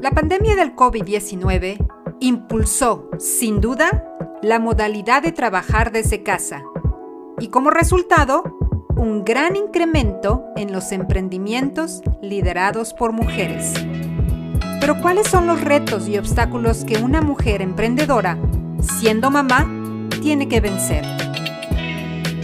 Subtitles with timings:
[0.00, 1.76] La pandemia del COVID-19
[2.20, 6.62] impulsó, sin duda, la modalidad de trabajar desde casa
[7.40, 8.44] y como resultado,
[8.96, 13.74] un gran incremento en los emprendimientos liderados por mujeres.
[14.80, 18.38] Pero ¿cuáles son los retos y obstáculos que una mujer emprendedora,
[18.80, 19.66] siendo mamá,
[20.22, 21.27] tiene que vencer?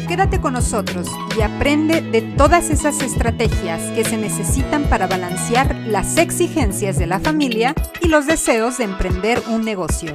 [0.08, 6.18] Quédate con nosotros y aprende de todas esas estrategias que se necesitan para balancear las
[6.18, 10.12] exigencias de la familia y los deseos de emprender un negocio.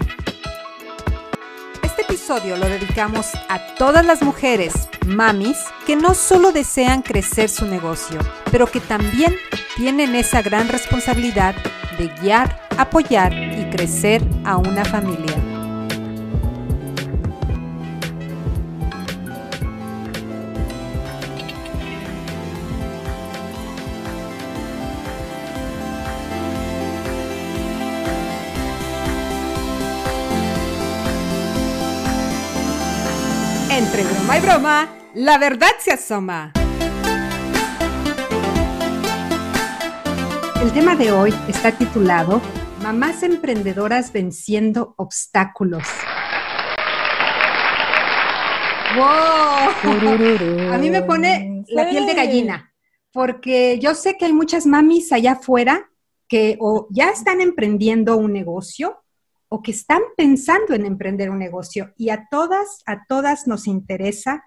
[1.82, 7.66] Este episodio lo dedicamos a todas las mujeres, mamis, que no solo desean crecer su
[7.66, 8.20] negocio,
[8.52, 9.36] pero que también
[9.76, 11.56] tienen esa gran responsabilidad
[11.98, 15.49] de guiar, apoyar y crecer a una familia.
[34.50, 36.54] Broma la verdad se asoma.
[40.60, 42.42] El tema de hoy está titulado
[42.82, 45.84] Mamás emprendedoras venciendo obstáculos.
[48.96, 50.74] ¡Wow!
[50.74, 52.74] A mí me pone la piel de gallina,
[53.12, 55.92] porque yo sé que hay muchas mamis allá afuera
[56.28, 59.04] que o ya están emprendiendo un negocio
[59.50, 64.44] o que están pensando en emprender un negocio y a todas, a todas nos interesa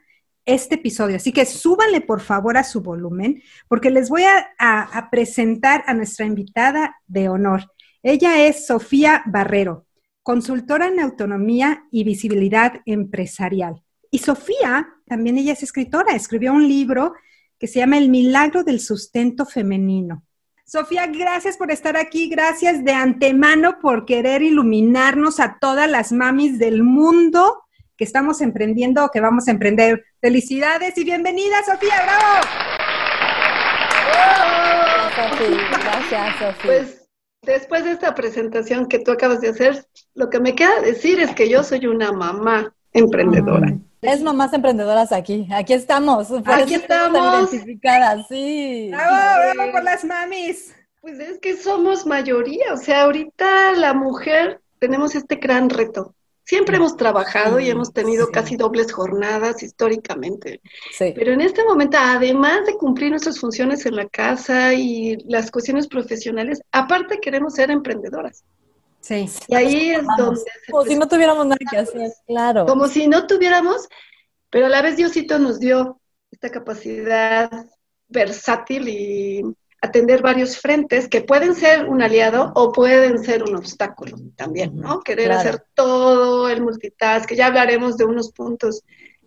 [0.46, 1.16] este episodio.
[1.16, 6.26] Así que súbanle por favor a su volumen porque les voy a, presentar a nuestra
[6.26, 7.70] invitada de honor.
[8.02, 9.86] Ella es Sofía Barrero,
[10.22, 13.82] consultora en autonomía y visibilidad empresarial.
[14.10, 17.14] Y Sofía, también ella es escritora, escribió un libro
[17.58, 20.24] que se llama El milagro del sustento femenino.
[20.72, 26.58] Sofía, gracias por estar aquí, gracias de antemano por querer iluminarnos a todas las mamis
[26.58, 30.02] del mundo que estamos emprendiendo o que vamos a emprender.
[30.22, 32.46] Felicidades y bienvenida, Sofía, bravo.
[35.14, 36.54] Gracias, gracias, Sofía.
[36.64, 37.06] Pues
[37.42, 39.84] después de esta presentación que tú acabas de hacer,
[40.14, 43.76] lo que me queda decir es que yo soy una mamá emprendedora.
[44.02, 45.46] Es mamás emprendedoras aquí.
[45.52, 46.28] Aquí estamos.
[46.44, 47.52] aquí estamos.
[47.52, 48.88] Identificadas, sí.
[48.90, 50.74] ¡Bravo, bravo por las mamis!
[51.00, 52.74] Pues es que somos mayoría.
[52.74, 56.16] O sea, ahorita la mujer tenemos este gran reto.
[56.44, 60.60] Siempre hemos trabajado y hemos tenido casi dobles jornadas históricamente.
[60.90, 61.12] Sí.
[61.14, 65.86] Pero en este momento, además de cumplir nuestras funciones en la casa y las cuestiones
[65.86, 68.42] profesionales, aparte queremos ser emprendedoras.
[69.02, 69.28] Sí.
[69.48, 70.40] Y ahí es donde...
[70.70, 72.64] Como si no tuviéramos nada que hacer, claro.
[72.66, 73.88] Como si no tuviéramos,
[74.48, 77.50] pero a la vez Diosito nos dio esta capacidad
[78.08, 79.42] versátil y
[79.82, 85.00] atender varios frentes que pueden ser un aliado o pueden ser un obstáculo también, ¿no?
[85.00, 88.84] Querer hacer todo el multitask, que ya hablaremos de unos puntos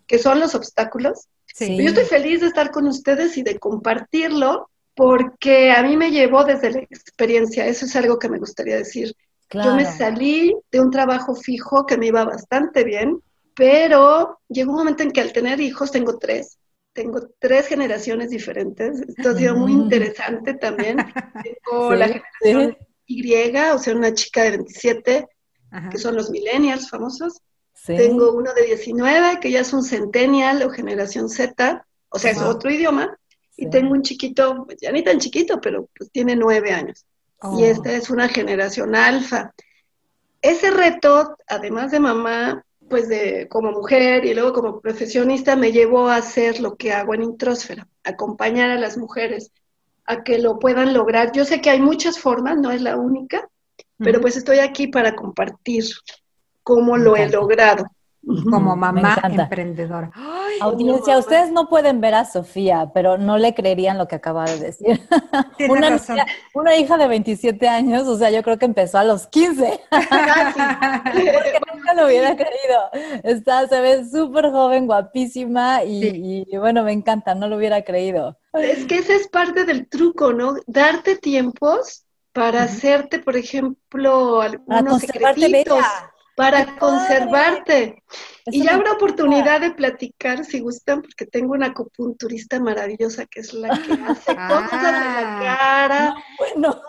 [0.08, 1.28] que son los obstáculos.
[1.53, 1.78] Sí.
[1.78, 6.46] Yo estoy feliz de estar con ustedes y de compartirlo porque a mí me llevó
[6.46, 9.14] desde la experiencia, eso es algo que me gustaría decir.
[9.63, 13.21] Yo me salí de un trabajo fijo que me iba bastante bien,
[13.55, 16.57] pero llegó un momento en que al tener hijos, tengo tres,
[16.93, 19.01] tengo tres generaciones diferentes.
[19.01, 20.97] Esto ha sido muy interesante también.
[21.43, 23.35] Tengo la generación Y,
[23.73, 25.27] o sea, una chica de 27,
[25.91, 27.41] que son los millennials famosos.
[27.85, 32.41] Tengo uno de 19, que ya es un centennial o generación Z, o sea, es
[32.41, 33.17] otro idioma.
[33.57, 37.05] Y tengo un chiquito, ya ni tan chiquito, pero pues tiene nueve años.
[37.53, 37.66] Y oh.
[37.66, 39.53] esta es una generación alfa.
[40.41, 46.09] Ese reto, además de mamá, pues de como mujer y luego como profesionista, me llevó
[46.09, 49.51] a hacer lo que hago en Introsfera, acompañar a las mujeres
[50.05, 51.31] a que lo puedan lograr.
[51.31, 53.50] Yo sé que hay muchas formas, no es la única,
[53.97, 55.85] pero pues estoy aquí para compartir
[56.63, 57.85] cómo lo he logrado
[58.25, 60.12] como mamá emprendedora.
[60.62, 64.59] Audiencia, ustedes no pueden ver a Sofía, pero no le creerían lo que acaba de
[64.59, 65.02] decir.
[65.69, 65.99] una,
[66.53, 69.79] una, hija de 27 años, o sea, yo creo que empezó a los 15.
[69.91, 73.22] Porque nunca lo hubiera creído.
[73.23, 78.38] Está, se ve súper joven, guapísima y, bueno, me encanta, no lo hubiera creído.
[78.53, 80.55] Es que ese es parte del truco, ¿no?
[80.66, 85.85] Darte tiempos para hacerte, por ejemplo, algunos secretitos
[86.35, 88.03] para conservarte.
[88.47, 93.53] y ya habrá oportunidad de platicar si gustan, porque tengo una acupunturista maravillosa que es
[93.53, 94.47] la que hace ah.
[94.47, 96.16] cosas de la cara.
[96.37, 96.82] bueno.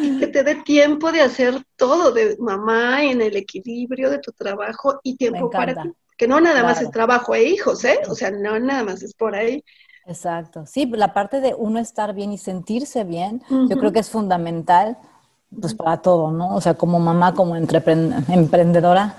[0.00, 4.32] Y que te dé tiempo de hacer todo de mamá en el equilibrio de tu
[4.32, 5.90] trabajo y tiempo para ti.
[6.16, 7.98] Que no nada más es trabajo e hijos, ¿eh?
[8.08, 9.64] O sea, no nada más es por ahí.
[10.06, 10.66] Exacto.
[10.66, 14.98] Sí, la parte de uno estar bien y sentirse bien, yo creo que es fundamental
[15.60, 16.54] pues para todo, ¿no?
[16.54, 19.14] O sea, como mamá, como emprendedora,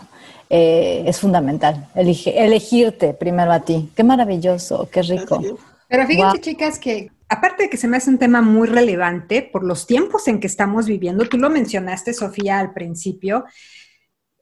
[0.50, 1.90] eh, es fundamental.
[1.96, 3.90] elegirte primero a ti.
[3.96, 5.42] Qué maravilloso, qué rico.
[5.88, 9.64] Pero fíjense, chicas, que aparte de que se me hace un tema muy relevante por
[9.64, 13.46] los tiempos en que estamos viviendo, tú lo mencionaste, Sofía, al principio,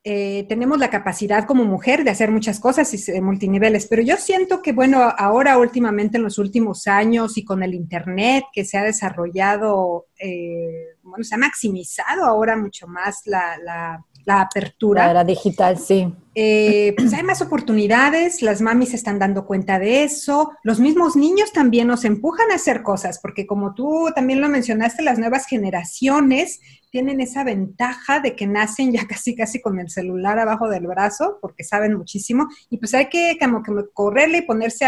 [0.04, 4.62] eh, tenemos la capacidad como mujer de hacer muchas cosas y multiniveles, pero yo siento
[4.62, 8.84] que, bueno, ahora últimamente en los últimos años y con el Internet que se ha
[8.84, 15.06] desarrollado, eh, bueno, se ha maximizado ahora mucho más la, la la apertura.
[15.06, 16.14] La era digital, sí.
[16.34, 21.18] Eh, pues hay más oportunidades, las mamis se están dando cuenta de eso, los mismos
[21.18, 25.46] niños también nos empujan a hacer cosas, porque como tú también lo mencionaste, las nuevas
[25.46, 30.88] generaciones tienen esa ventaja de que nacen ya casi casi con el celular abajo del
[30.88, 34.86] brazo, porque saben muchísimo, y pues hay que como que correrle y ponerse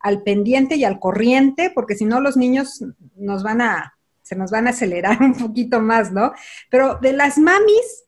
[0.00, 2.84] al pendiente y al corriente, porque si no los niños
[3.16, 3.94] nos van a,
[4.32, 6.32] se nos van a acelerar un poquito más, ¿no?
[6.70, 8.04] Pero de las mamis,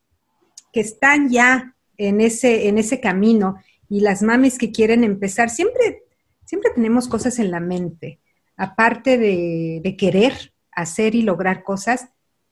[0.73, 3.57] que están ya en ese, en ese camino
[3.87, 6.03] y las mamis que quieren empezar, siempre,
[6.43, 8.19] siempre tenemos cosas en la mente.
[8.57, 12.09] Aparte de, de querer hacer y lograr cosas,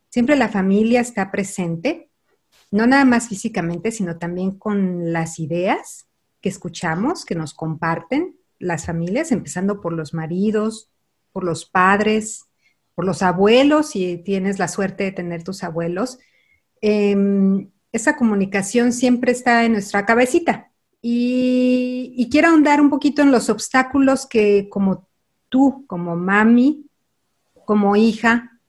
[0.09, 2.11] siempre la familia está presente,
[2.69, 6.07] no nada más físicamente, sino también con las ideas
[6.41, 10.91] que escuchamos, que nos comparten las familias, empezando por los maridos,
[11.31, 12.45] por los padres,
[12.95, 16.19] por los abuelos, si tienes la suerte de tener tus abuelos.
[16.81, 20.71] Em, esa comunicación siempre está en nuestra cabecita.
[21.05, 25.07] Y, quiero ahondar un poquito en los obstáculos que como
[25.49, 26.85] tú, como mami,
[27.65, 28.59] como hija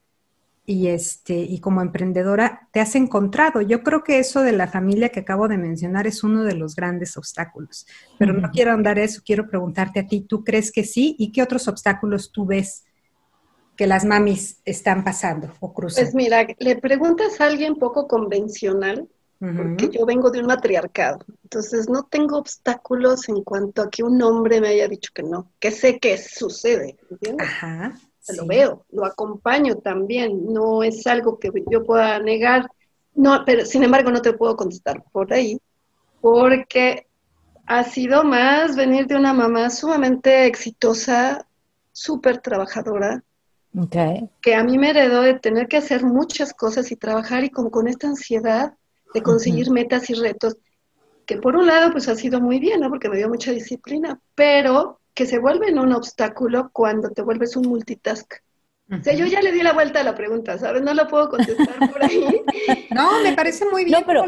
[0.67, 3.61] y, este, y como emprendedora, te has encontrado.
[3.62, 6.75] Yo creo que eso de la familia que acabo de mencionar es uno de los
[6.75, 7.87] grandes obstáculos.
[8.19, 11.15] Pero no quiero ahondar eso, quiero preguntarte a ti, ¿tú crees que sí?
[11.19, 12.85] ¿Y qué otros obstáculos tú ves
[13.76, 16.11] que las mamis están pasando o cruzando?
[16.11, 21.19] Pues mira, le preguntas a alguien poco convencional porque yo vengo de un matriarcado.
[21.43, 25.50] Entonces no tengo obstáculos en cuanto a que un hombre me haya dicho que no,
[25.61, 27.47] que sé que sucede, ¿entiendes?
[27.47, 27.94] Ajá,
[28.37, 32.71] Lo veo, lo acompaño también, no es algo que yo pueda negar,
[33.15, 35.61] no, pero sin embargo no te puedo contestar por ahí,
[36.21, 37.06] porque
[37.67, 41.47] ha sido más venir de una mamá sumamente exitosa,
[41.93, 43.23] súper trabajadora,
[44.41, 47.71] que a mí me heredó de tener que hacer muchas cosas y trabajar y como
[47.71, 48.75] con esta ansiedad
[49.12, 50.56] de conseguir metas y retos,
[51.26, 52.88] que por un lado pues ha sido muy bien, ¿no?
[52.88, 57.69] Porque me dio mucha disciplina, pero que se vuelven un obstáculo cuando te vuelves un
[57.69, 58.35] multitask.
[58.91, 60.82] O sea, yo ya le di la vuelta a la pregunta, ¿sabes?
[60.82, 62.43] No la puedo contestar por ahí.
[62.91, 63.99] no, me parece muy bien.
[63.99, 64.25] No, pero,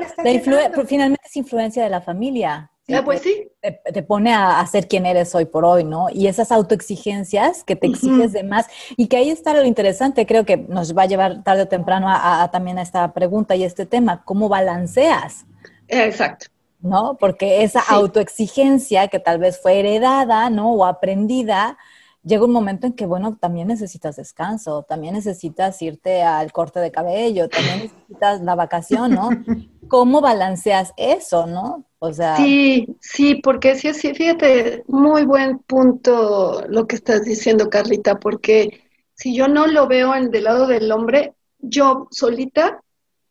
[0.86, 2.70] finalmente es influencia de la familia.
[2.92, 3.48] Ah, pues sí.
[3.60, 6.06] Te, pone a, ser quien eres hoy por hoy, ¿no?
[6.12, 8.66] Y esas autoexigencias que te exiges de más.
[8.96, 12.06] Y que ahí está lo interesante, creo que nos va a llevar tarde o temprano
[12.08, 15.46] a, también a esta pregunta y este tema, ¿cómo balanceas?
[15.88, 16.46] Exacto.
[16.80, 17.16] ¿No?
[17.18, 20.72] Porque esa autoexigencia que tal vez fue heredada, ¿no?
[20.72, 21.78] O aprendida,
[22.22, 26.92] llega un momento en que, bueno, también necesitas descanso, también necesitas irte al corte de
[26.92, 29.30] cabello, también necesitas la vacación, ¿no?
[29.88, 31.84] ¿Cómo balanceas eso, no?
[31.98, 32.36] O sea...
[32.36, 38.82] Sí, sí, porque sí, sí, fíjate, muy buen punto lo que estás diciendo, Carlita, porque
[39.14, 42.82] si yo no lo veo en del lado del hombre, yo solita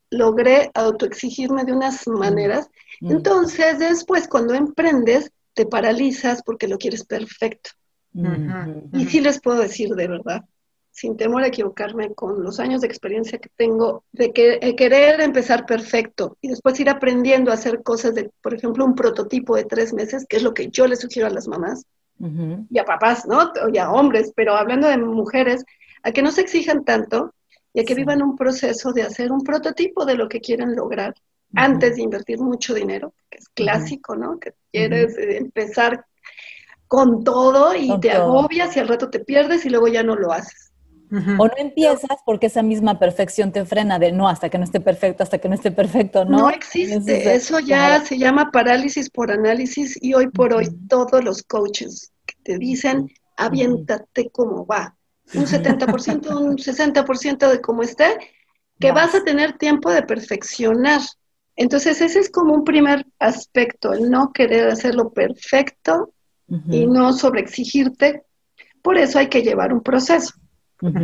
[0.10, 2.69] logré autoexigirme de unas mm, maneras.
[3.01, 3.12] Mm.
[3.12, 7.72] Entonces, después, cuando emprendes, te paralizas porque lo quieres perfecto.
[8.93, 10.45] Y sí les puedo decir de verdad,
[10.95, 15.65] sin temor a equivocarme, con los años de experiencia que tengo, de que, querer empezar
[15.65, 19.93] perfecto y después ir aprendiendo a hacer cosas de, por ejemplo, un prototipo de tres
[19.93, 21.85] meses, que es lo que yo le sugiero a las mamás
[22.69, 23.51] y a papás, ¿no?
[23.73, 25.65] Y a hombres, pero hablando de mujeres,
[26.01, 27.33] a que no se exijan tanto
[27.73, 31.13] y a que vivan un proceso de hacer un prototipo de lo que quieren lograr
[31.55, 34.39] antes de invertir mucho dinero, que es clásico, ¿no?
[34.39, 36.05] Que quieres eh, empezar
[36.87, 40.31] con todo y te agobias y al rato te pierdes y luego ya no lo
[40.31, 40.64] haces.
[41.12, 44.79] O no empiezas porque esa misma perfección te frena de no, hasta que no esté
[44.79, 46.38] perfecto, hasta que no esté perfecto, ¿no?
[46.38, 51.43] No existe, eso ya se llama parálisis por análisis y hoy por hoy todos los
[51.43, 54.95] coaches que te dicen, aviéntate como va,
[55.35, 58.17] un 70%, un 60% de cómo esté,
[58.79, 59.15] que vas.
[59.15, 61.01] a tener tiempo de perfeccionar.
[61.55, 66.12] Entonces ese es como un primer aspecto, el no querer hacerlo perfecto
[66.69, 68.24] y no sobreexigirte.
[68.81, 70.33] Por eso hay que llevar un proceso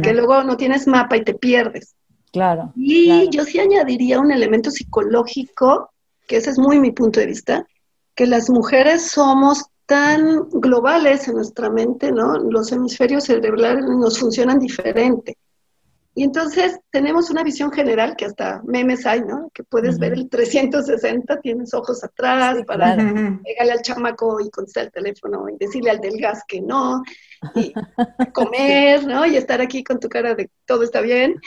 [0.02, 1.96] que luego no tienes mapa y te pierdes.
[2.32, 2.72] Claro.
[2.76, 5.92] Y yo sí añadiría un elemento psicológico,
[6.28, 7.68] que ese es muy mi punto de vista,
[8.16, 12.38] que las mujeres somos tan globales en nuestra mente, ¿no?
[12.38, 15.38] Los hemisferios cerebrales nos funcionan diferente.
[16.14, 19.50] Y entonces tenemos una visión general que hasta memes hay, ¿no?
[19.54, 24.92] Que puedes ver el 360, tienes ojos atrás para pegarle al chamaco y contestar el
[24.92, 27.02] teléfono y decirle al del gas que no,
[27.56, 27.72] y
[28.34, 29.26] comer, ¿no?
[29.26, 31.40] Y estar aquí con tu cara de todo está bien.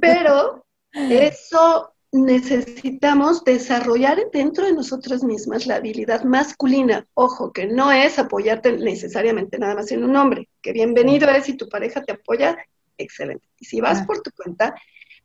[0.00, 7.06] Pero eso necesitamos desarrollar dentro de nosotras mismas la habilidad masculina.
[7.12, 11.56] Ojo, que no es apoyarte necesariamente nada más en un hombre, que bienvenido es si
[11.56, 12.56] tu pareja te apoya
[12.98, 13.46] excelente.
[13.58, 14.74] Y si vas por tu cuenta,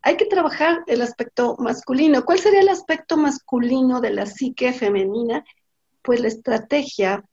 [0.01, 2.23] hay que trabajar el aspecto masculino.
[2.23, 5.43] ¿Cuál sería el aspecto masculino de la psique femenina?
[6.01, 7.23] Pues la estrategia,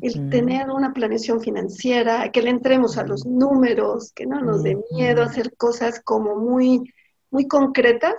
[0.00, 4.78] el tener una planeación financiera, que le entremos a los números, que no nos dé
[4.92, 6.92] miedo hacer cosas como muy,
[7.30, 8.14] muy concretas,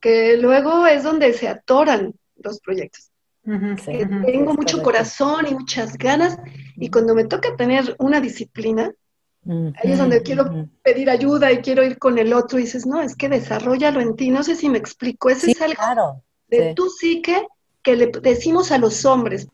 [0.00, 3.10] que luego es donde se atoran los proyectos.
[3.44, 6.38] tengo mucho corazón y muchas ganas,
[6.76, 8.92] y cuando me toca tener una disciplina,
[9.48, 13.00] Ahí es donde quiero pedir ayuda y quiero ir con el otro y dices, no,
[13.00, 14.30] es que desarrollalo en ti.
[14.30, 15.30] No sé si me explico.
[15.30, 17.46] Ese es algo de tu psique
[17.82, 19.48] que le decimos a los hombres.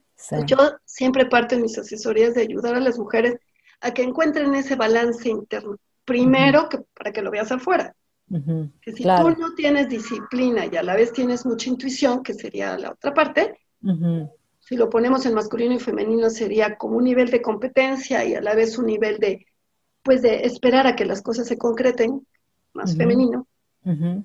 [0.47, 3.37] Yo siempre parto en mis asesorías de ayudar a las mujeres
[3.81, 5.77] a que encuentren ese balance interno.
[6.05, 7.95] Primero, que para que lo veas afuera.
[8.81, 12.79] Que si tú no tienes disciplina y a la vez tienes mucha intuición, que sería
[12.79, 13.59] la otra parte,
[14.61, 18.41] si lo ponemos en masculino y femenino, sería como un nivel de competencia y a
[18.41, 19.47] la vez un nivel de
[20.03, 22.27] pues de esperar a que las cosas se concreten,
[22.73, 23.47] más femenino.
[23.85, 24.23] Eh,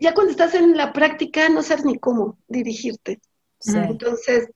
[0.00, 3.20] ya cuando estás en la práctica no sabes ni cómo dirigirte.
[3.64, 4.50] Entonces,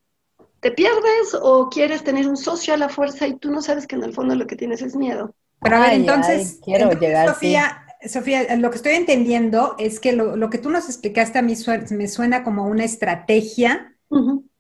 [0.61, 3.97] ¿te pierdes o quieres tener un socio a la fuerza y tú no sabes que
[3.97, 5.35] en el fondo lo que tienes es miedo?
[5.61, 10.51] Pero a ver, entonces, quiero llegar, Sofía, Sofía, lo que estoy entendiendo es que lo,
[10.51, 11.55] que tú nos explicaste a mí
[11.91, 13.97] me suena como una estrategia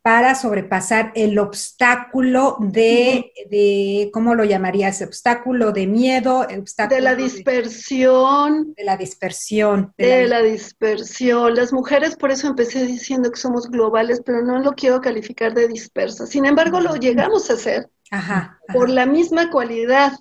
[0.06, 5.02] para sobrepasar el obstáculo de, ¿cómo lo llamarías?
[5.02, 8.72] Obstáculo de miedo, obstáculo de la dispersión.
[8.76, 9.92] De, la dispersión.
[9.98, 11.56] De, la, dispersión.
[11.56, 15.66] Las mujeres, por eso empecé diciendo que somos globales, pero no lo quiero calificar de
[15.66, 16.25] dispersa.
[16.25, 17.90] Sin embargo, lo llegamos a hacer
[18.72, 20.12] por la misma cualidad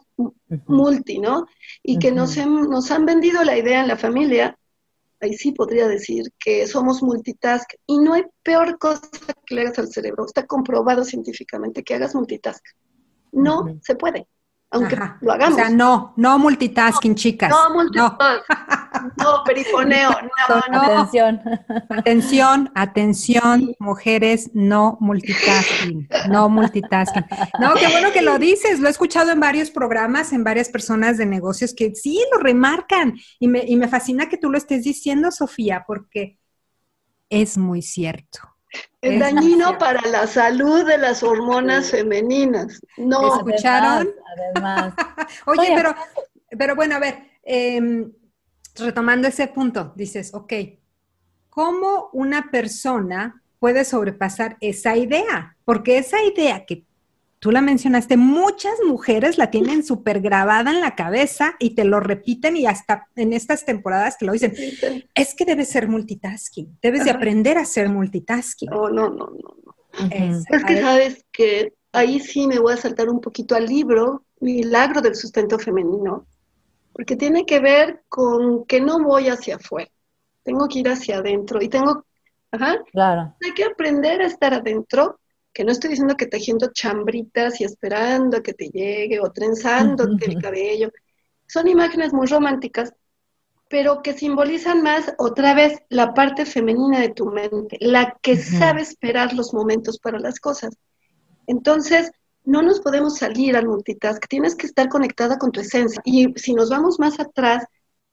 [0.66, 1.46] multi, ¿no?
[1.84, 4.58] Y que nos, nos han vendido la idea en la familia
[5.22, 9.02] ahí sí podría decir que somos multitask y no hay peor cosa
[9.46, 10.26] que le hagas al cerebro.
[10.26, 12.64] Está comprobado científicamente que hagas multitask.
[13.32, 14.28] No se puede
[14.72, 15.54] aunque lo hagamos.
[15.54, 17.50] O sea, no, no multitasking, chicas.
[17.50, 18.20] No multitasking,
[19.18, 20.10] no, perifoneo,
[20.50, 20.82] no, no.
[20.82, 21.42] Atención.
[21.90, 27.26] Atención, atención, mujeres, no multitasking, no multitasking.
[27.60, 31.18] No, qué bueno que lo dices, lo he escuchado en varios programas, en varias personas
[31.18, 34.84] de negocios que sí lo remarcan y me, y me fascina que tú lo estés
[34.84, 36.40] diciendo, Sofía, porque
[37.30, 38.55] es muy cierto.
[39.02, 42.82] Es, dañino para la salud de las hormonas femeninas.
[42.98, 43.36] No.
[43.36, 44.10] ¿Escucharon?
[44.36, 44.94] Además.
[45.46, 45.96] Oye, pero,
[46.58, 48.12] pero bueno, a ver, em,
[48.76, 50.54] retomando ese punto, dices, ok,
[51.50, 55.56] ¿cómo una persona puede sobrepasar esa idea?
[55.66, 56.85] Porque esa idea que
[57.46, 62.00] tú la mencionaste, muchas mujeres la tienen súper grabada en la cabeza y te lo
[62.00, 64.56] repiten y hasta en estas temporadas te lo dicen,
[65.14, 68.72] es que debes ser multitasking, debes de aprender a ser multitasking.
[68.72, 70.10] No, no, no, no.
[70.10, 75.00] Es, que sabes que ahí sí me voy a saltar un poquito al libro, Milagro
[75.02, 76.26] del Sustento Femenino,
[76.94, 79.92] porque tiene que ver con que no voy hacia afuera,
[80.42, 82.08] tengo que ir hacia adentro y tengo,
[82.50, 83.36] ajá, claro.
[83.46, 85.20] hay que aprender a estar adentro
[85.56, 90.26] que no estoy diciendo que tejiendo chambritas y esperando a que te llegue o trenzándote
[90.26, 90.92] el cabello.
[91.48, 92.94] Son imágenes muy románticas,
[93.70, 98.82] pero que simbolizan más otra vez la parte femenina de tu mente, la que sabe
[98.82, 100.76] esperar los momentos para las cosas.
[101.48, 102.12] Entonces,
[102.44, 106.02] no nos podemos salir al multitask, tienes que estar conectada con tu esencia.
[106.04, 107.64] Y si nos vamos más atrás,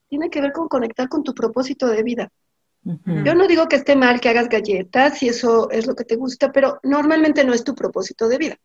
[0.08, 2.32] tiene que ver con conectar con tu propósito de vida.
[2.84, 6.16] Yo no digo que esté mal que hagas galletas si eso es lo que te
[6.16, 8.56] gusta, pero normalmente no es tu propósito de vida.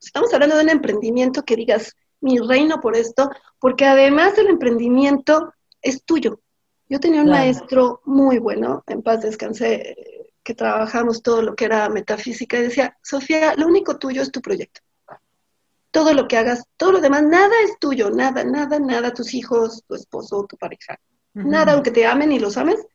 [0.00, 5.52] Estamos hablando de un emprendimiento que digas, mi reino por esto, porque además del emprendimiento
[5.82, 6.40] es tuyo.
[6.88, 11.88] Yo tenía un maestro muy bueno, en paz descansé, que trabajamos todo lo que era
[11.90, 14.80] metafísica, y decía, Sofía, lo único tuyo es tu proyecto.
[15.90, 19.84] Todo lo que hagas, todo lo demás, nada es tuyo, nada, nada, nada, tus hijos,
[19.86, 20.98] tu esposo, tu pareja
[21.34, 22.86] nada, aunque te amen y los ames.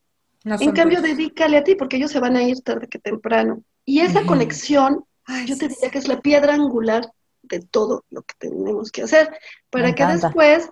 [0.44, 3.64] en cambio, dedícale a ti, porque ellos se van a ir tarde que temprano.
[3.86, 5.06] Y esa conexión,
[5.46, 9.30] yo te diría que es la piedra angular de todo lo que tenemos que hacer,
[9.70, 10.70] para que después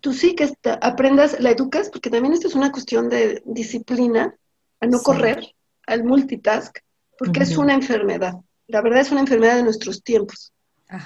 [0.00, 4.34] tú sí que aprendas, la educas, porque también esto es una cuestión de disciplina,
[4.80, 5.54] a no correr,
[5.86, 6.78] al multitask,
[7.18, 8.34] porque es una enfermedad.
[8.66, 10.52] La verdad es una enfermedad de nuestros tiempos.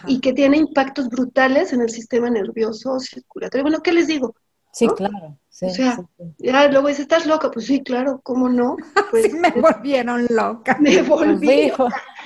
[0.06, 3.62] y que tiene impactos brutales en el sistema nervioso circulatorio.
[3.62, 4.34] Bueno, ¿qué les digo?
[4.72, 5.16] Sí, claro.
[5.28, 5.98] o sea,
[6.38, 7.50] ya luego dice, ¿estás loca?
[7.50, 8.76] Pues sí, claro, ¿cómo no?
[9.10, 10.76] Pues, me volvieron loca.
[10.80, 11.72] Me volví.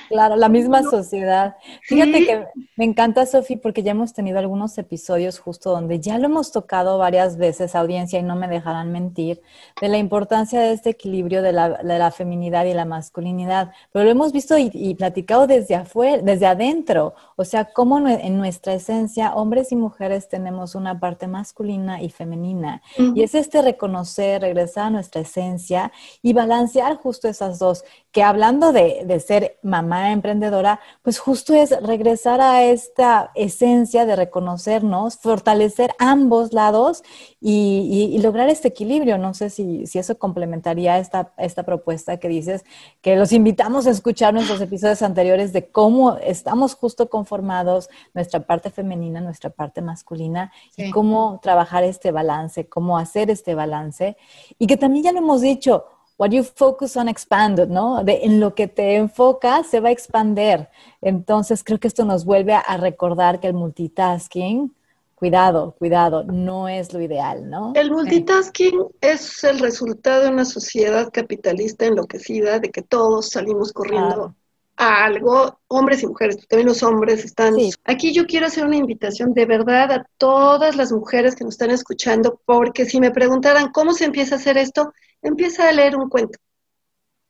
[0.09, 1.55] Claro, la misma sociedad.
[1.83, 6.25] Fíjate que me encanta, Sofi, porque ya hemos tenido algunos episodios justo donde ya lo
[6.25, 9.41] hemos tocado varias veces, audiencia, y no me dejarán mentir,
[9.81, 13.71] de la importancia de este equilibrio de la, de la feminidad y la masculinidad.
[13.91, 17.13] Pero lo hemos visto y, platicado desde afuera, desde adentro.
[17.35, 22.81] O sea, cómo en nuestra esencia, hombres y mujeres tenemos una parte masculina y femenina.
[22.97, 25.91] Y es este reconocer, regresar a nuestra esencia
[26.21, 31.71] y balancear justo esas dos, que hablando de, de ser mamá, emprendedora, pues justo es
[31.81, 37.03] regresar a esta esencia de reconocernos, fortalecer ambos lados
[37.39, 39.17] y, lograr este equilibrio.
[39.17, 42.63] No sé si, eso complementaría esta, esta propuesta que dices,
[43.01, 48.69] que los invitamos a escuchar nuestros episodios anteriores de cómo estamos justo conformados, nuestra parte
[48.69, 54.17] femenina, nuestra parte masculina, y cómo trabajar este balance, cómo hacer este balance.
[54.57, 55.85] Y que también ya lo hemos dicho,
[56.17, 58.03] what you focus on expanded, ¿no?
[58.03, 60.69] De, en lo que te enfocas se va a expander.
[61.01, 64.73] Entonces creo que esto nos vuelve a, recordar que el multitasking,
[65.15, 67.73] cuidado, cuidado, no es lo ideal, ¿no?
[67.75, 74.35] El multitasking es el resultado de una sociedad capitalista enloquecida, de que todos salimos corriendo
[74.75, 77.55] a algo, hombres y mujeres, también los hombres están...
[77.85, 81.71] Aquí yo quiero hacer una invitación de verdad a todas las mujeres que nos están
[81.71, 84.91] escuchando, porque si me preguntaran cómo se empieza a hacer esto,
[85.23, 86.37] empieza a leer un cuento.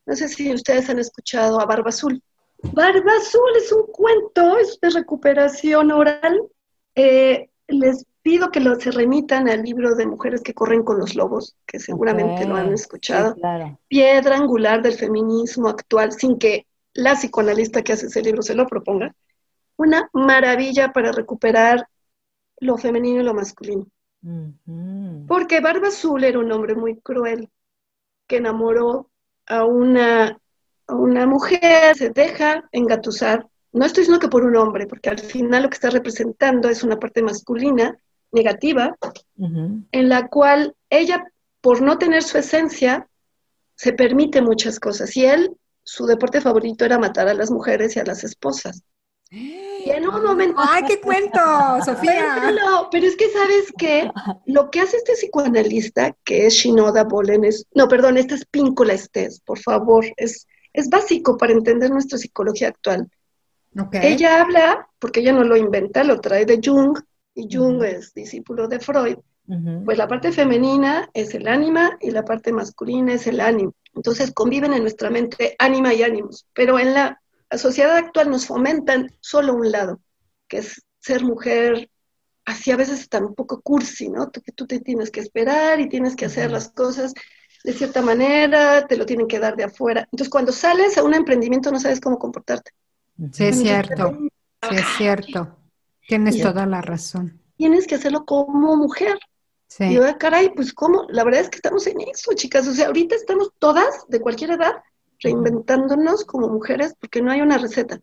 [0.05, 2.21] No sé si ustedes han escuchado a Barba Azul.
[2.73, 6.41] Barba Azul es un cuento, es de recuperación oral.
[6.95, 11.15] Eh, les pido que lo, se remitan al libro de Mujeres que corren con los
[11.15, 13.35] lobos, que seguramente lo han escuchado.
[13.87, 18.65] Piedra angular del feminismo actual, sin que la psicoanalista que hace ese libro se lo
[18.67, 19.13] proponga.
[19.77, 21.87] Una maravilla para recuperar
[22.59, 23.87] lo femenino y lo masculino.
[25.27, 27.49] Porque Barba Azul era un hombre muy cruel,
[28.27, 29.09] que enamoró
[29.45, 30.39] a una,
[30.87, 33.47] a una mujer, se deja engatusar.
[33.71, 36.83] No estoy diciendo que por un hombre, porque al final lo que está representando es
[36.83, 37.97] una parte masculina,
[38.31, 38.95] negativa,
[39.37, 41.23] en la cual ella,
[41.61, 43.07] por no tener su esencia,
[43.75, 45.15] se permite muchas cosas.
[45.17, 48.83] Y él, su deporte favorito era matar a las mujeres y a las esposas.
[49.85, 50.55] Y en un momento.
[50.57, 51.39] ¡Ay, qué cuento,
[51.85, 52.35] Sofía!
[52.41, 54.11] Pero, pero es que, ¿sabes qué?
[54.45, 57.65] Lo que hace este psicoanalista, que es Shinoda Bolen, es.
[57.73, 60.05] No, perdón, esta es Píncola Estés, por favor.
[60.17, 63.09] Es, es básico para entender nuestra psicología actual.
[63.91, 66.99] Ella habla, porque ella no lo inventa, lo trae de Jung,
[67.33, 69.17] y Jung es discípulo de Freud.
[69.83, 73.73] Pues la parte femenina es el ánima y la parte masculina es el ánimo.
[73.93, 77.21] Entonces conviven en nuestra mente ánima y ánimos, pero en la
[77.53, 80.01] la sociedad actual nos fomentan solo un lado,
[80.47, 81.87] que es ser mujer,
[82.45, 84.31] así a veces está un poco cursi, ¿no?
[84.31, 87.13] que tú te tienes que esperar y tienes que hacer las cosas
[87.63, 90.01] de cierta manera, te lo tienen que dar de afuera.
[90.11, 92.71] Entonces, cuando sales a un emprendimiento no sabes cómo comportarte.
[93.31, 94.17] Sí, es cierto,
[94.67, 95.55] sí, es cierto.
[96.07, 97.39] Tienes toda la razón.
[97.55, 99.19] Tienes que hacerlo como mujer.
[99.67, 99.83] Sí.
[99.83, 102.67] Y yo, caray, pues cómo, la verdad es que estamos en eso, chicas.
[102.67, 104.73] O sea, ahorita estamos todas, de cualquier edad,
[105.23, 107.99] reinventándonos como mujeres porque no hay una receta.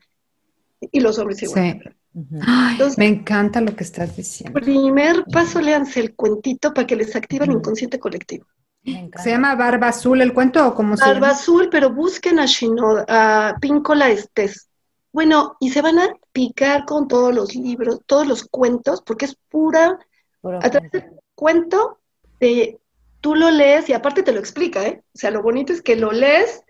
[0.80, 1.94] Y los hombres igual.
[2.12, 2.94] Sí.
[2.96, 4.58] me encanta lo que estás diciendo.
[4.58, 8.46] Primer paso, léanse el cuentito para que les active el inconsciente colectivo.
[8.82, 11.20] ¿Se llama Barba Azul el cuento o cómo se llama?
[11.20, 14.68] Barba Azul, pero busquen a Shinoda, a Píncola Estés.
[15.12, 19.36] Bueno, y se van a picar con todos los libros, todos los cuentos, porque es
[19.50, 19.98] pura,
[20.42, 21.04] a través del
[21.34, 21.98] cuento,
[22.38, 22.78] de,
[23.20, 25.02] tú lo lees y aparte te lo explica, ¿eh?
[25.14, 26.62] O sea, lo bonito es que lo lees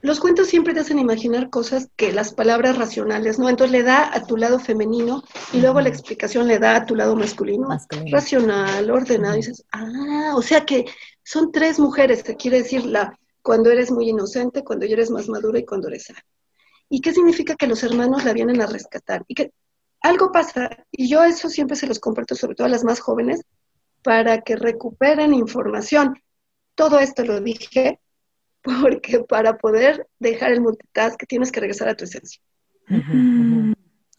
[0.00, 3.48] los cuentos siempre te hacen imaginar cosas que las palabras racionales, ¿no?
[3.48, 6.94] Entonces le da a tu lado femenino y luego la explicación le da a tu
[6.94, 7.68] lado masculino,
[8.10, 9.34] racional, ordenado.
[9.34, 10.84] Y dices, ah, o sea que
[11.24, 15.28] son tres mujeres, te quiere decir la, cuando eres muy inocente, cuando ya eres más
[15.28, 16.12] madura y cuando eres
[16.88, 19.24] ¿Y qué significa que los hermanos la vienen a rescatar?
[19.26, 19.52] Y que
[20.00, 23.42] algo pasa, y yo eso siempre se los comparto, sobre todo a las más jóvenes,
[24.02, 26.14] para que recuperen información.
[26.76, 28.00] Todo esto lo dije
[28.80, 32.40] porque para poder dejar el multitask tienes que regresar a tu esencia.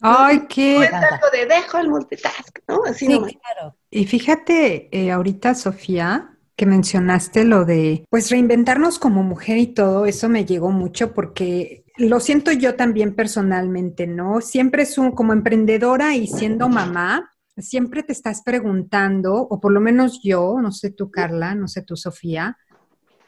[0.00, 0.76] Ay, qué.
[0.76, 2.84] No es algo de dejo el multitask, ¿no?
[2.84, 3.76] Así sí, claro.
[3.90, 10.06] Y fíjate, eh, ahorita, Sofía, que mencionaste lo de, pues, reinventarnos como mujer y todo,
[10.06, 14.40] eso me llegó mucho porque lo siento yo también personalmente, ¿no?
[14.40, 19.80] Siempre es un, como emprendedora y siendo mamá, siempre te estás preguntando, o por lo
[19.80, 22.56] menos yo, no sé tú, Carla, no sé tú, Sofía,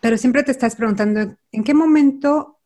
[0.03, 2.59] pero siempre te estás preguntando, ¿en qué momento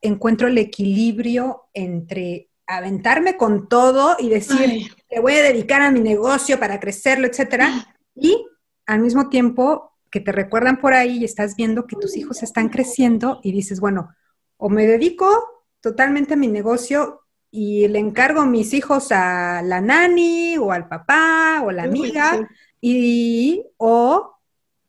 [0.00, 6.00] encuentro el equilibrio entre aventarme con todo y decir, le voy a dedicar a mi
[6.00, 7.94] negocio para crecerlo, etcétera.
[8.16, 8.44] Y
[8.86, 12.68] al mismo tiempo que te recuerdan por ahí y estás viendo que tus hijos están
[12.68, 14.10] creciendo y dices, bueno,
[14.56, 15.26] o me dedico
[15.80, 17.20] totalmente a mi negocio
[17.52, 21.84] y le encargo a mis hijos a la nani o al papá o a la
[21.84, 22.48] amiga
[22.80, 24.34] y o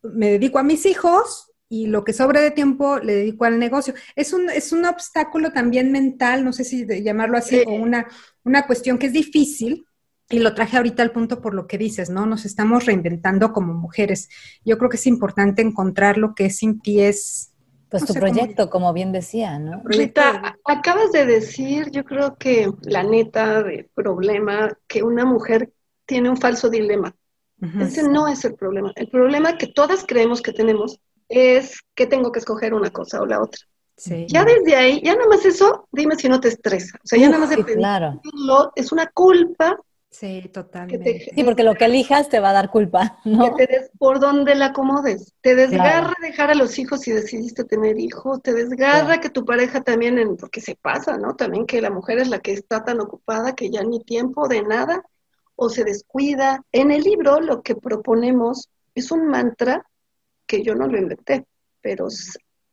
[0.02, 3.94] me dedico a mis hijos y lo que sobre de tiempo le dedico al negocio.
[4.16, 8.06] Es un, es un obstáculo también mental, no sé si llamarlo así, o una,
[8.44, 9.86] una cuestión que es difícil,
[10.30, 12.26] y lo traje ahorita al punto por lo que dices, ¿no?
[12.26, 14.28] Nos estamos reinventando como mujeres.
[14.64, 17.50] Yo creo que es importante encontrar lo que es sin pies
[17.90, 19.80] pues tu proyecto, como bien decía, ¿no?
[19.84, 25.72] Rita, acabas de decir, yo creo que la neta de problema, que una mujer
[26.04, 27.14] tiene un falso dilema.
[27.80, 28.92] Ese no es el problema.
[28.96, 33.26] El problema que todas creemos que tenemos es que tengo que escoger una cosa o
[33.26, 33.60] la otra.
[33.96, 34.26] Sí.
[34.28, 36.98] Ya desde ahí, ya nada más eso, dime si no te estresa.
[37.02, 38.20] O sea, ya nada más de claro.
[38.74, 39.78] es una culpa
[40.14, 41.32] Sí, totalmente.
[41.34, 43.56] sí, porque lo que elijas te va a dar culpa, ¿no?
[43.56, 45.34] Que te des por donde la acomodes.
[45.40, 49.80] Te desgarra dejar a los hijos si decidiste tener hijos, te desgarra que tu pareja
[49.80, 51.34] también, en, porque se pasa, ¿no?
[51.34, 54.62] También que la mujer es la que está tan ocupada que ya ni tiempo de
[54.62, 55.02] nada
[55.56, 56.62] o se descuida.
[56.70, 59.84] En el libro lo que proponemos es un mantra
[60.46, 61.46] que yo no lo inventé,
[61.80, 62.08] pero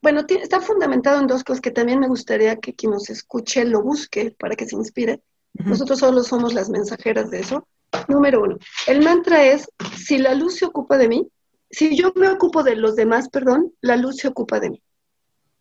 [0.02, 3.82] bueno, está fundamentado en dos cosas que también me gustaría que quien nos escuche lo
[3.84, 5.22] busque para que se inspire
[5.54, 7.68] nosotros solo somos las mensajeras de eso.
[8.08, 8.58] Número uno,
[8.88, 11.28] el mantra es, si la luz se ocupa de mí,
[11.70, 14.84] si yo me ocupo de los demás, perdón, la luz se ocupa de mí.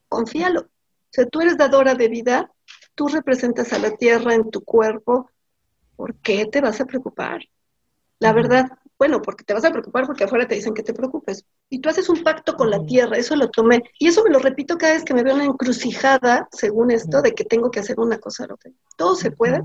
[0.09, 0.61] Confíalo.
[0.61, 2.53] O sea, tú eres dadora de vida,
[2.95, 5.31] tú representas a la tierra en tu cuerpo,
[5.97, 7.43] ¿por qué te vas a preocupar?
[8.21, 8.67] La verdad,
[9.01, 11.47] bueno, porque te vas a preocupar porque afuera te dicen que te preocupes.
[11.71, 13.83] Y tú haces un pacto con la tierra, eso lo tomé.
[13.99, 17.35] Y eso me lo repito cada vez que me veo una encrucijada, según esto, de
[17.35, 18.71] que tengo que hacer una cosa o otra.
[18.99, 19.63] Todo se puede,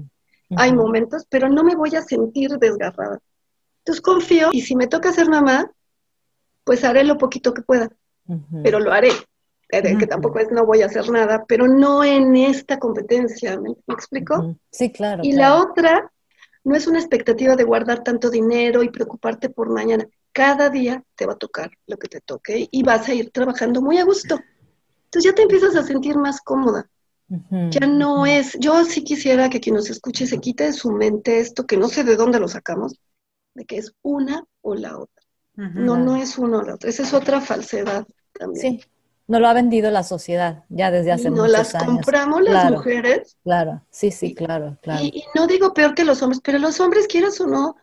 [0.56, 3.19] hay momentos, pero no me voy a sentir desgarrada.
[3.80, 5.69] Entonces confío y si me toca ser mamá,
[6.63, 7.89] pues haré lo poquito que pueda,
[8.63, 9.12] pero lo haré.
[9.69, 13.71] Eh, que tampoco es no voy a hacer nada, pero no en esta competencia, ¿me,
[13.89, 14.56] explico?
[14.71, 15.24] Sí, claro.
[15.26, 16.10] Y la otra
[16.65, 20.08] no es una expectativa de guardar tanto dinero y preocuparte por mañana.
[20.34, 23.82] Cada día te va a tocar lo que te toque y vas a ir trabajando
[23.82, 24.39] muy a gusto.
[25.06, 26.89] Entonces ya te empiezas a sentir más cómoda.
[27.71, 31.39] ya no es, yo sí quisiera que quien nos escuche se quite de su mente
[31.39, 32.99] esto, que no sé de dónde lo sacamos,
[33.54, 35.23] de que es una o la otra.
[35.56, 36.89] No, no es uno o la otra.
[36.89, 38.80] Esa es otra falsedad también.
[38.80, 38.82] Sí,
[39.28, 41.74] no lo ha vendido la sociedad ya desde hace muchos años.
[41.74, 43.38] No las compramos las mujeres.
[43.44, 45.04] Claro, sí, sí, claro, claro.
[45.04, 47.76] Y, no digo peor que los hombres, pero los hombres, quieras o no,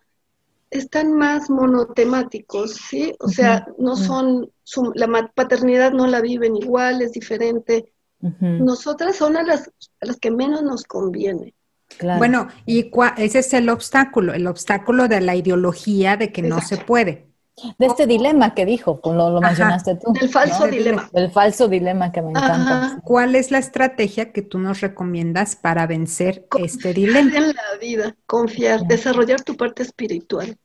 [0.69, 3.13] están más monotemáticos, ¿sí?
[3.19, 4.49] O sea, no son,
[4.95, 7.91] la paternidad no la viven igual, es diferente.
[8.39, 11.53] Nosotras son a las, a las que menos nos conviene.
[11.97, 12.19] Claro.
[12.19, 16.77] Bueno, y ese es el obstáculo, el obstáculo de la ideología de que no se
[16.77, 17.32] puede
[17.77, 20.13] de este dilema que dijo, lo, lo mencionaste tú.
[20.19, 21.09] El falso dilema.
[21.13, 22.99] El falso dilema que me encanta.
[23.03, 27.37] ¿Cuál es la estrategia que tú nos recomiendas para vencer este dilema?
[27.37, 30.57] En la vida, confiar, desarrollar tu parte espiritual.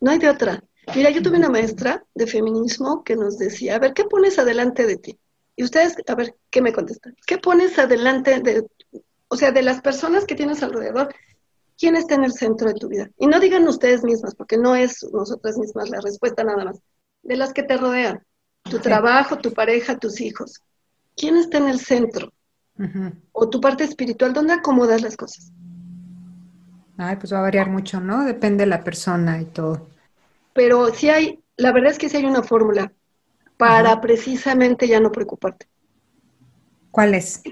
[0.00, 0.62] No hay de otra.
[0.94, 4.86] Mira, yo tuve una maestra de feminismo que nos decía, a ver, ¿qué pones adelante
[4.86, 5.18] de ti?
[5.56, 7.14] Y ustedes, a ver, ¿qué me contestan?
[7.26, 8.66] ¿Qué pones adelante de,
[9.28, 11.14] o sea, de las personas que tienes alrededor?
[11.80, 13.08] ¿Quién está en el centro de tu vida?
[13.16, 16.82] Y no digan ustedes mismas, porque no es nosotras mismas la respuesta nada más.
[17.22, 18.22] De las que te rodean,
[18.64, 20.60] tu trabajo, tu pareja, tus hijos.
[21.16, 22.34] ¿Quién está en el centro?
[23.32, 25.52] O tu parte espiritual, ¿dónde acomodas las cosas?
[26.98, 28.24] Ay, pues va a variar mucho, ¿no?
[28.26, 29.88] Depende de la persona y todo.
[30.52, 32.92] Pero sí hay, la verdad es que sí hay una fórmula
[33.56, 35.66] para precisamente ya no preocuparte.
[36.90, 37.42] ¿Cuál es?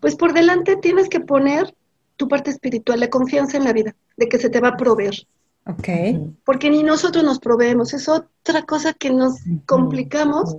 [0.00, 1.74] Pues por delante tienes que poner
[2.20, 5.14] tu parte espiritual, la confianza en la vida, de que se te va a proveer.
[5.64, 5.88] Ok.
[6.44, 10.54] Porque ni nosotros nos proveemos, es otra cosa que nos complicamos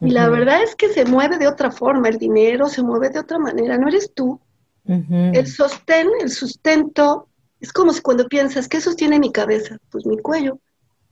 [0.00, 3.18] y la verdad es que se mueve de otra forma, el dinero se mueve de
[3.18, 4.40] otra manera, no eres tú.
[4.86, 7.28] El sostén, el sustento,
[7.60, 9.76] es como si cuando piensas, ¿qué sostiene mi cabeza?
[9.90, 10.58] Pues mi cuello.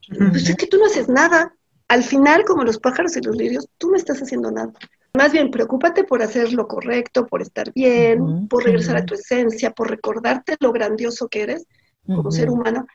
[0.09, 1.55] Pues es que tú no haces nada.
[1.89, 4.73] Al final, como los pájaros y los lirios, tú no estás haciendo nada.
[5.15, 9.71] Más bien, preocúpate por hacer lo correcto, por estar bien, por regresar a tu esencia,
[9.71, 11.67] por recordarte lo grandioso que eres
[12.07, 12.87] como ser humano.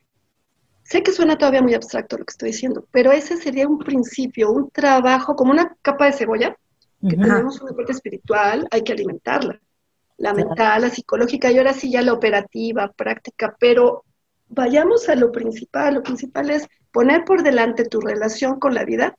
[0.82, 4.50] Sé que suena todavía muy abstracto lo que estoy diciendo, pero ese sería un principio,
[4.52, 6.58] un trabajo, como una capa de cebolla,
[7.08, 9.62] que tenemos una parte espiritual, hay que alimentarla.
[10.18, 14.06] La mental, la psicológica y ahora sí ya la operativa, práctica, pero
[14.48, 15.94] vayamos a lo principal.
[15.94, 19.16] Lo principal es poner por delante tu relación con la vida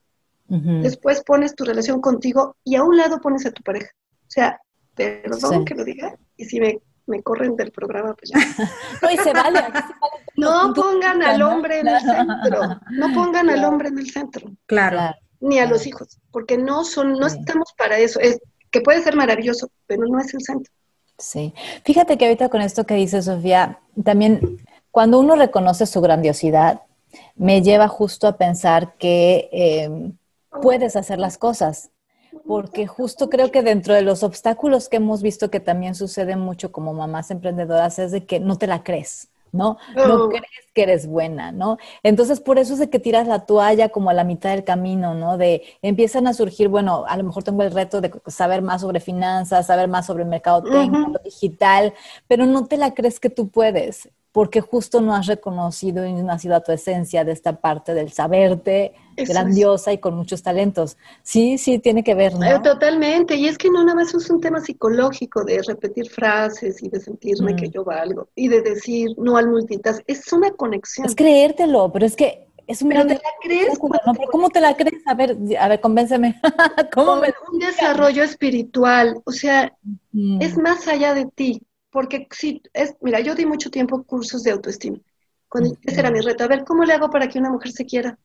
[0.48, 3.90] Después pones tu relación contigo y a un lado pones a tu pareja.
[4.22, 4.60] O sea,
[4.94, 8.38] perdón que lo diga, y si me me corren del programa, pues ya.
[9.02, 9.60] no, y se vale.
[10.36, 14.50] no pongan al hombre en el centro, no pongan al hombre en el centro.
[14.66, 15.16] Claro.
[15.40, 18.20] Ni a los hijos, porque no son, no estamos para eso.
[18.20, 20.72] Es que puede ser maravilloso, pero no es el centro.
[21.16, 21.54] Sí.
[21.84, 24.58] Fíjate que ahorita con esto que dice Sofía, también
[24.90, 26.82] cuando uno reconoce su grandiosidad,
[27.34, 30.12] me lleva justo a pensar que em,
[30.62, 31.90] puedes hacer las cosas,
[32.46, 36.72] porque justo creo que dentro de los obstáculos que hemos visto que también sucede mucho
[36.72, 39.28] como mamás emprendedoras es de que no te la crees.
[39.52, 39.78] ¿no?
[39.96, 40.28] No oh.
[40.28, 41.78] crees que eres buena, ¿no?
[42.02, 45.14] Entonces, por eso es de que tiras la toalla como a la mitad del camino,
[45.14, 45.38] ¿no?
[45.38, 49.00] De empiezan a surgir, bueno, a lo mejor tengo el reto de saber más sobre
[49.00, 51.94] finanzas, saber más sobre el mercado técnico, digital,
[52.26, 56.32] pero no te la crees que tú puedes porque justo no has reconocido y no
[56.32, 60.96] has sido a tu esencia de esta parte del saberte grandiosa y con muchos talentos.
[61.22, 62.44] Sí, sí, tiene que ver, ¿no?
[62.44, 66.82] Eh, totalmente, y es que no nada más es un tema psicológico de repetir frases
[66.82, 67.72] y de sentirme que mm.
[67.72, 71.06] yo valgo y de decir no al multitask, es una conexión.
[71.06, 73.78] Es creértelo, pero es que es un pero te la crees.
[74.30, 75.02] ¿Cómo te la crees?
[75.06, 76.38] A ver, a ver, convénceme.
[76.94, 79.72] ¿Cómo Un desarrollo espiritual, o sea,
[80.38, 81.62] es más allá de ti.
[81.98, 84.98] Porque si es, mira, yo di mucho tiempo cursos de autoestima.
[85.48, 87.86] Cuando ese era mi reto, a ver, ¿cómo le hago para que una mujer se
[87.86, 88.16] quiera?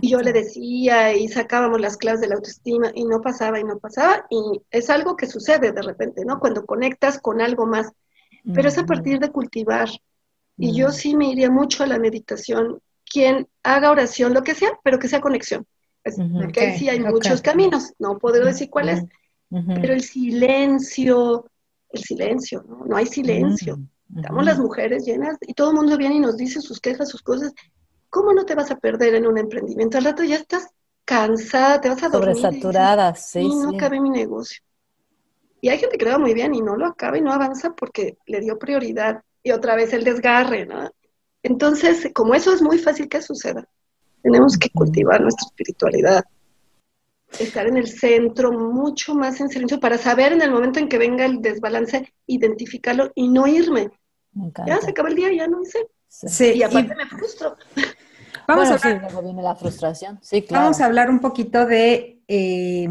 [0.00, 3.64] Y yo le decía y sacábamos las clases de la autoestima y no pasaba y
[3.64, 4.24] no pasaba.
[4.30, 6.40] Y es algo que sucede de repente, ¿no?
[6.40, 7.92] Cuando conectas con algo más.
[8.54, 9.90] Pero es a partir de cultivar.
[10.56, 12.80] Y yo sí me iría mucho a la meditación.
[13.04, 15.66] Quien haga oración, lo que sea, pero que sea conexión.
[16.32, 17.92] porque ahí sí hay muchos caminos.
[17.98, 19.04] No puedo decir cuál es.
[19.50, 21.50] Pero el silencio,
[21.92, 22.84] el silencio, ¿no?
[22.86, 23.76] No hay silencio.
[23.76, 27.08] Mm, Estamos las mujeres llenas y todo el mundo viene y nos dice sus quejas,
[27.08, 27.52] sus cosas.
[28.10, 29.98] ¿Cómo no te vas a perder en un emprendimiento?
[29.98, 30.68] Al rato ya estás
[31.04, 32.36] cansada, te vas a dormir.
[32.36, 34.62] Sobresaturada, sí, y no acabe mi negocio.
[35.60, 37.72] Y hay gente que lo va muy bien y no lo acaba y no avanza
[37.74, 39.22] porque le dio prioridad.
[39.42, 40.90] Y otra vez el desgarre, ¿no?
[41.42, 43.66] Entonces, como eso es muy fácil que suceda,
[44.22, 46.24] tenemos que cultivar nuestra espiritualidad
[47.38, 50.98] estar en el centro, mucho más en silencio, para saber en el momento en que
[50.98, 53.90] venga el desbalance, identificarlo y no irme.
[54.66, 55.86] Ya se acaba el día, ya no hice.
[56.08, 56.52] Sí.
[56.56, 57.56] Y aparte me frustro.
[58.46, 60.18] Vamos a hablar, sí, viene la frustración.
[60.22, 60.64] Sí, claro.
[60.64, 62.88] Vamos a hablar un poquito de, eh,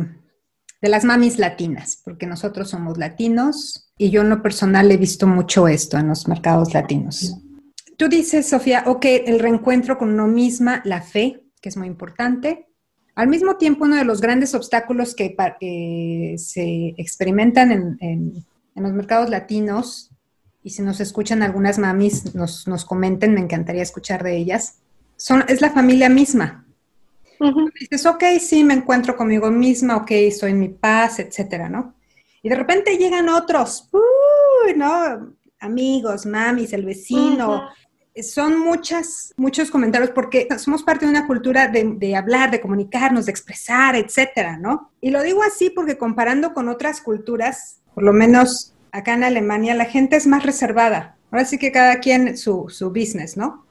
[0.82, 5.28] de las mamis latinas, porque nosotros somos latinos y yo en lo personal he visto
[5.28, 7.38] mucho esto en los mercados latinos.
[7.98, 12.71] Tú dices, Sofía, ok, el reencuentro con uno misma, la fe, que es muy importante,
[13.16, 18.46] al mismo tiempo, uno de los grandes obstáculos que se experimentan en,
[18.76, 20.10] los mercados latinos,
[20.64, 24.78] y si nos escuchan algunas mamis, nos, comenten, me encantaría escuchar de ellas,
[25.18, 26.66] son, es la familia misma.
[27.80, 31.96] Dices, ok, sí, me encuentro conmigo misma, ok, estoy en mi paz, etcétera, ¿no?
[32.44, 33.90] Y de repente llegan otros,
[34.76, 35.36] ¿no?
[35.60, 37.70] Amigos, mamis, el vecino,
[38.22, 43.32] son muchas, muchos comentarios porque somos parte de una cultura de, hablar, de comunicarnos, de
[43.32, 44.92] expresar, etcétera, ¿no?
[45.00, 49.76] Y lo digo así porque comparando con otras culturas, por lo menos acá en Alemania,
[49.76, 51.16] la gente es más reservada.
[51.32, 53.66] Ahora sí que cada quien su, su business, ¿no?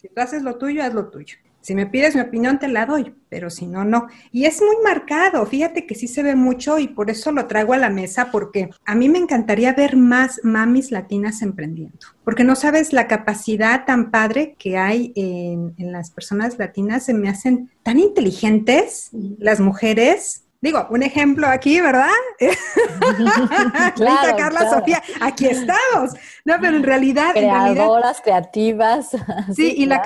[0.00, 1.36] Si tú haces lo tuyo, haz lo tuyo.
[1.64, 4.08] Si me pides mi opinión, te la doy, pero si no, no.
[4.30, 7.72] Y es muy marcado, fíjate que sí se ve mucho y por eso lo traigo
[7.72, 12.54] a la mesa, porque a mí me encantaría ver más mamis latinas emprendiendo, porque no
[12.54, 17.70] sabes la capacidad tan padre que hay en, en las personas latinas, se me hacen
[17.82, 22.08] tan inteligentes las mujeres Digo, un ejemplo aquí, ¿verdad?
[23.96, 26.14] claro, Carla Sofía, aquí estamos.
[26.46, 27.32] No, pero en realidad...
[27.32, 29.10] Creadoras, creativas.
[29.54, 30.00] Sí, y la,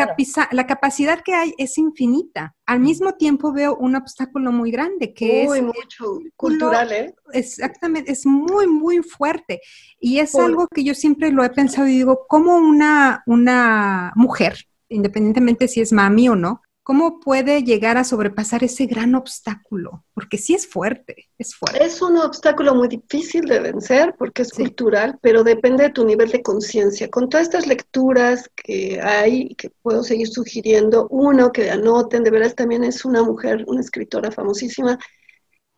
[0.51, 2.57] la capacidad que hay es infinita.
[2.67, 5.63] Al mismo tiempo veo un obstáculo muy grande, que es...
[5.63, 7.15] mucho cultural, ¿eh?
[7.33, 9.61] Exactamente, es muy, muy fuerte.
[10.01, 14.67] Y es algo que yo siempre lo he pensado y digo, ¿cómo una, una mujer,
[14.89, 20.07] independientemente si es mami o no, ¿Cómo puede llegar a sobrepasar ese gran obstáculo?
[20.15, 21.85] Porque sí es fuerte, es fuerte.
[21.85, 26.31] Es un obstáculo muy difícil de vencer porque es cultural, pero depende de tu nivel
[26.31, 27.11] de conciencia.
[27.11, 32.55] Con todas estas lecturas que hay, que puedo seguir sugiriendo, uno que anoten, de veras
[32.55, 34.99] también es una mujer, una escritora famosísima,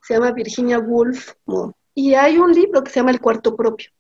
[0.01, 1.33] se llama Virginia Woolf,
[1.93, 3.91] y hay un libro que se llama El cuarto propio,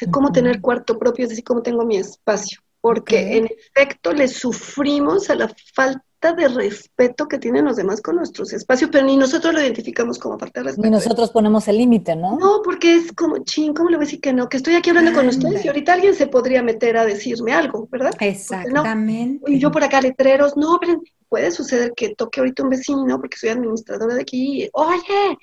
[0.00, 4.26] de cómo tener cuarto propio, es decir, cómo tengo mi espacio porque en efecto le
[4.26, 9.16] sufrimos a la falta de respeto que tienen los demás con nuestros espacios, pero ni
[9.16, 10.86] nosotros lo identificamos como falta de respeto.
[10.86, 12.38] Ni nosotros ponemos el límite, ¿no?
[12.38, 14.48] No, porque es como, ching, ¿cómo le voy a decir que no?
[14.48, 17.88] Que estoy aquí hablando con ustedes y ahorita alguien se podría meter a decirme algo,
[17.90, 18.12] ¿verdad?
[18.20, 19.50] Exactamente.
[19.50, 23.38] Y yo por acá letreros, no, pero puede suceder que toque ahorita un vecino porque
[23.38, 25.38] soy administradora de aquí, oye,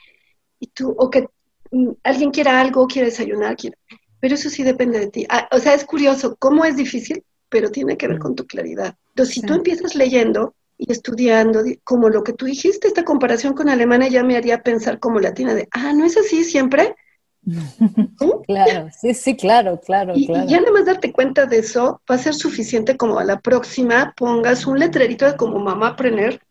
[0.59, 1.27] y tú, o que
[1.71, 3.77] mm, alguien quiera algo, quiere desayunar, quiere
[4.19, 5.25] pero eso sí depende de ti.
[5.29, 8.95] Ah, o sea, es curioso cómo es difícil, pero tiene que ver con tu claridad.
[9.09, 13.69] Entonces, si tú empiezas leyendo y estudiando, como lo que tú dijiste, esta comparación con
[13.69, 16.95] Alemania ya me haría pensar como latina de, ah, ¿no es así siempre?
[18.45, 20.45] Claro, sí, sí, claro, claro, y, claro.
[20.45, 23.39] Y ya nada más darte cuenta de eso va a ser suficiente como a la
[23.39, 26.41] próxima pongas un letrerito de como mamá aprender,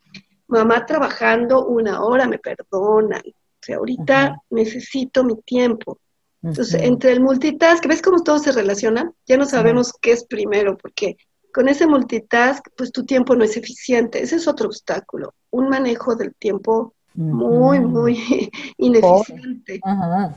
[0.47, 3.23] mamá trabajando una hora, me perdonan.
[3.27, 5.99] O sea, ahorita necesito mi tiempo.
[6.43, 9.11] Entonces, entre el multitask, ¿ves cómo todo se relaciona?
[9.27, 11.17] Ya no sabemos qué es primero, porque
[11.57, 14.23] con ese multitask, pues tu tiempo no es eficiente.
[14.23, 15.33] Ese es otro obstáculo.
[15.51, 18.21] Un manejo del tiempo muy, muy
[18.77, 19.81] ineficiente.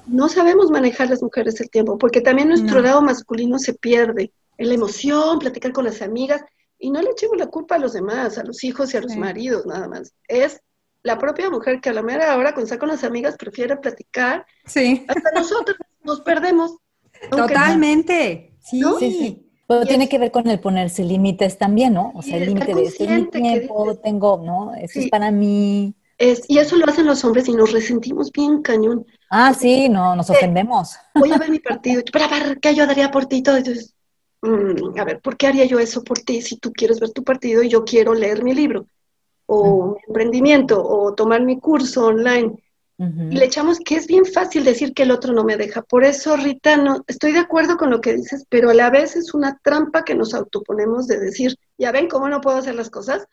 [0.07, 4.31] No sabemos manejar las mujeres el tiempo, porque también nuestro lado masculino se pierde.
[4.57, 6.41] En la emoción, platicar con las amigas,
[6.77, 9.17] y no le echemos la culpa a los demás, a los hijos y a los
[9.17, 10.13] maridos, nada más.
[10.25, 10.61] Es
[11.03, 14.45] la propia mujer que a la mera hora, cuando está con las amigas, prefiere platicar.
[14.65, 15.03] Sí.
[15.05, 16.77] Hasta nosotros nos perdemos.
[17.29, 18.55] Totalmente.
[18.61, 22.11] Sí, sí, Pero tiene que ver con el ponerse límites también, ¿no?
[22.15, 24.73] O sea, el límite de este mi tiempo, tengo, ¿no?
[24.73, 25.93] Eso es para mí.
[26.17, 29.05] Es, y eso lo hacen los hombres y nos resentimos bien cañón.
[29.29, 30.95] Ah, sí, no, nos ofendemos.
[31.13, 33.57] voy a ver mi partido, para ver qué yo daría por ti todo.
[33.57, 33.93] Entonces,
[34.41, 37.23] mm, a ver, ¿por qué haría yo eso por ti si tú quieres ver tu
[37.23, 38.87] partido y yo quiero leer mi libro?
[39.45, 42.57] O mi emprendimiento, o tomar mi curso online.
[42.99, 45.81] Y le echamos que es bien fácil decir que el otro no me deja.
[45.81, 49.15] Por eso, Rita, no, estoy de acuerdo con lo que dices, pero a la vez
[49.15, 52.89] es una trampa que nos autoponemos de decir, ya ven cómo no puedo hacer las
[52.89, 53.25] cosas.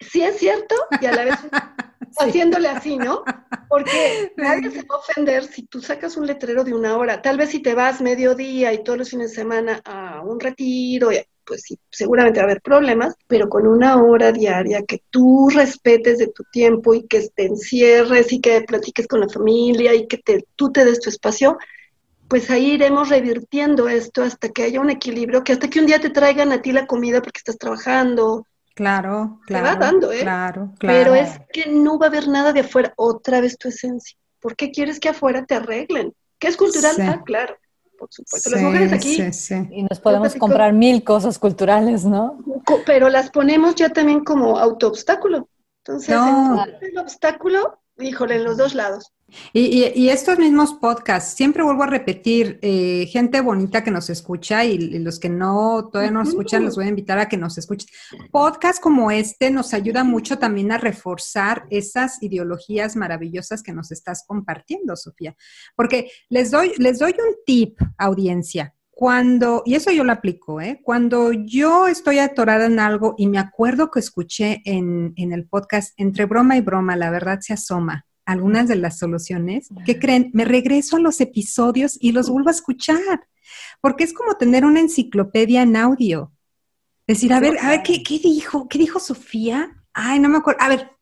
[0.00, 1.34] Sí es cierto, y a la vez
[2.18, 3.22] haciéndole así, ¿no?
[3.68, 7.22] Porque nadie se va a ofender si tú sacas un letrero de una hora.
[7.22, 11.10] Tal vez si te vas mediodía y todos los fines de semana a un retiro,
[11.44, 16.18] pues sí, seguramente va a haber problemas, pero con una hora diaria que tú respetes
[16.18, 20.18] de tu tiempo y que te encierres y que platiques con la familia y que
[20.18, 21.58] te, tú te des tu espacio,
[22.28, 26.00] pues ahí iremos revirtiendo esto hasta que haya un equilibrio, que hasta que un día
[26.00, 28.46] te traigan a ti la comida porque estás trabajando.
[28.80, 29.64] Claro, claro.
[29.66, 30.20] Te va dando, ¿eh?
[30.20, 30.98] Claro, claro.
[30.98, 34.16] Pero es que no va a haber nada de afuera, otra vez tu esencia.
[34.40, 36.14] ¿Por qué quieres que afuera te arreglen?
[36.38, 36.96] ¿Qué es cultural?
[37.02, 37.56] Ah, claro
[37.98, 38.48] por supuesto.
[38.48, 39.14] las mujeres aquí.
[39.14, 39.68] Sí, sí.
[39.70, 42.42] Y nos podemos comprar mil cosas culturales, ¿no?
[42.86, 45.50] Pero las ponemos ya también como autoobstáculo.
[45.84, 46.16] Entonces,
[46.80, 49.12] el obstáculo, híjole, en los dos lados.
[49.52, 54.98] Y, estos mismos podcasts, siempre vuelvo a repetir, eh, gente bonita que nos escucha y,
[55.00, 57.88] los que no todavía no nos escuchan, los voy a invitar a que nos escuchen.
[58.30, 64.24] Podcasts como este nos ayuda mucho también a reforzar esas ideologías maravillosas que nos estás
[64.26, 65.36] compartiendo, Sofía.
[65.76, 68.74] Porque les doy, les doy un tip, audiencia.
[68.90, 70.80] Cuando, y eso yo lo aplico, ¿eh?
[70.84, 75.94] cuando yo estoy atorada en algo y me acuerdo que escuché en, en el podcast,
[75.96, 80.30] entre broma y broma, la verdad se asoma algunas de las soluciones, ¿qué creen?
[80.32, 83.26] Me regreso a los episodios y los vuelvo a escuchar,
[83.80, 86.32] porque es como tener una enciclopedia en audio.
[87.06, 88.68] Decir, a ver, a ver, ¿qué, qué dijo?
[88.68, 89.82] ¿Qué dijo Sofía?
[89.92, 90.62] Ay, no me acuerdo.
[90.62, 90.92] A ver,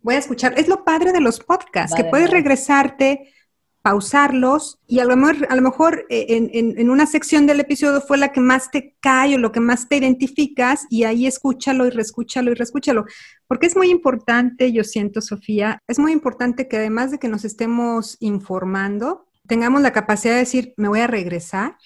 [0.00, 0.54] voy a escuchar.
[0.56, 3.34] Es lo padre de los podcasts, que puedes regresarte,
[3.82, 8.18] pausarlos y a lo mejor, a lo mejor eh, en, una sección del episodio fue
[8.18, 11.90] la que más te cae o lo que más te identificas y ahí escúchalo y
[11.90, 13.06] reescúchalo y reescúchalo.
[13.46, 17.44] Porque es muy importante, yo siento, Sofía, es muy importante que además de que nos
[17.44, 21.76] estemos informando, tengamos la capacidad de decir, me voy a regresar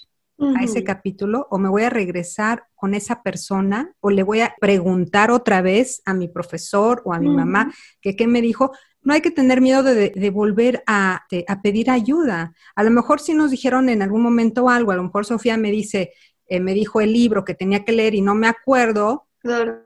[0.56, 4.54] a ese capítulo o me voy a regresar con esa persona o le voy a
[4.60, 9.14] preguntar otra vez a mi profesor o a mi mamá que qué me dijo no
[9.14, 11.26] hay que tener miedo de, volver a,
[11.62, 12.54] pedir ayuda.
[12.76, 15.70] A lo mejor si nos dijeron en algún momento algo, a lo mejor Sofía me
[15.70, 16.12] dice,
[16.46, 19.26] eh, me dijo el libro que tenía que leer y no me acuerdo.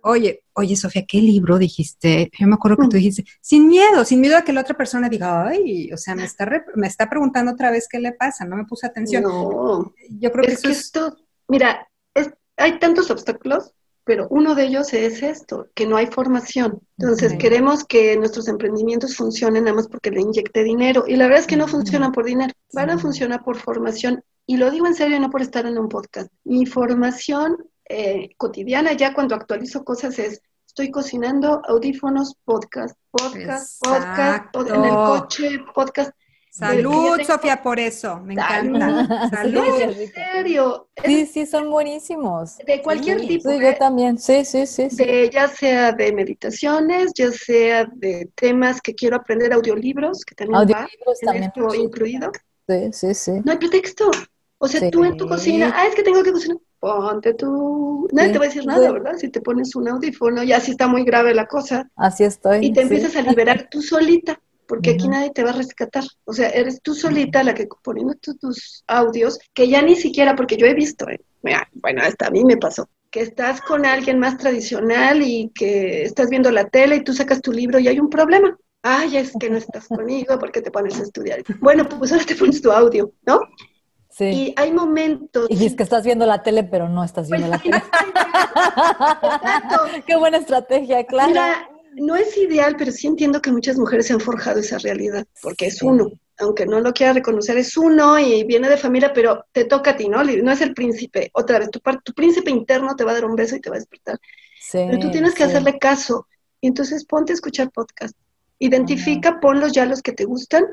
[0.02, 2.30] Oye, oye, Sofía, ¿qué libro dijiste?
[2.38, 3.00] Yo me acuerdo que tú mm.
[3.00, 6.24] dijiste, sin miedo, sin miedo a que la otra persona diga, ay, o sea, me
[6.24, 9.22] está, me está preguntando otra vez qué le pasa, no me puse atención.
[9.22, 10.78] No, yo creo que eso es...
[10.78, 11.16] esto,
[11.48, 11.88] mira,
[12.56, 13.72] hay tantos obstáculos
[14.06, 16.80] pero uno de ellos es esto, que no hay formación.
[16.96, 21.40] Entonces queremos que nuestros emprendimientos funcionen nada más porque le inyecte dinero y la verdad
[21.40, 24.94] es que no funcionan por dinero, van a funcionar por formación y lo digo en
[24.94, 26.30] serio, no por estar en un podcast.
[26.44, 27.56] Mi formación
[27.88, 34.94] eh, cotidiana ya cuando actualizo cosas es, estoy cocinando audífonos, podcast, podcast, podcast, en el
[34.94, 36.10] coche, podcast.
[36.50, 38.18] Salud, Sofía, por eso.
[38.20, 39.28] Me encanta.
[39.30, 39.78] Salud.
[39.78, 40.88] en serio.
[41.04, 42.56] Sí, sí, son buenísimos.
[42.66, 43.50] De cualquier tipo.
[43.50, 43.76] Sí, yo ¿eh?
[43.78, 44.18] también.
[44.18, 44.88] Sí, sí, sí.
[44.92, 50.56] De, ya sea de meditaciones, ya sea de temas que quiero aprender, audiolibros, que también
[50.56, 52.32] audiolibros va también incluido.
[52.66, 53.32] Sí, sí, sí.
[53.44, 54.10] No hay pretexto.
[54.56, 56.56] O sea, tú en tu cocina, ah, es que tengo que cocinar.
[56.78, 58.08] Ponte tú.
[58.12, 59.14] Nadie te va a decir nada, ¿verdad?
[59.16, 61.90] Si te pones un audífono, ya si está muy grave la cosa.
[61.96, 62.66] Así estoy.
[62.66, 66.04] Y te empiezas a liberar tú solita porque aquí nadie te va a rescatar.
[66.24, 70.56] O sea, eres tú solita la que poniendo tus audios, que ya ni siquiera, porque
[70.56, 71.20] yo he visto, ¿eh?
[71.74, 76.28] bueno, hasta a mí me pasó, que estás con alguien más tradicional y que estás
[76.28, 78.56] viendo la tele y tú sacas tu libro y hay un problema.
[78.82, 81.42] Ay, es que no estás conmigo porque te pones a estudiar.
[81.60, 83.40] Bueno, pues ahora te pones tu audio, ¿no?
[84.16, 84.24] Sí.
[84.24, 85.46] Y hay momentos.
[85.50, 87.82] Y dices que estás viendo la tele, pero no estás viendo la tele.
[90.06, 91.28] Qué buena estrategia, claro.
[91.28, 95.26] Mira, no es ideal, pero sí entiendo que muchas mujeres se han forjado esa realidad,
[95.42, 96.10] porque es uno.
[96.38, 99.96] Aunque no lo quiera reconocer, es uno y viene de familia, pero te toca a
[99.96, 100.24] ti, ¿no?
[100.24, 101.30] No es el príncipe.
[101.34, 103.76] Otra vez, tu, tu príncipe interno te va a dar un beso y te va
[103.76, 104.18] a despertar.
[104.58, 106.26] Sí, pero tú tienes que hacerle caso.
[106.62, 108.16] Y entonces ponte a escuchar podcast.
[108.58, 110.64] Identifica, ponlos ya los que te gustan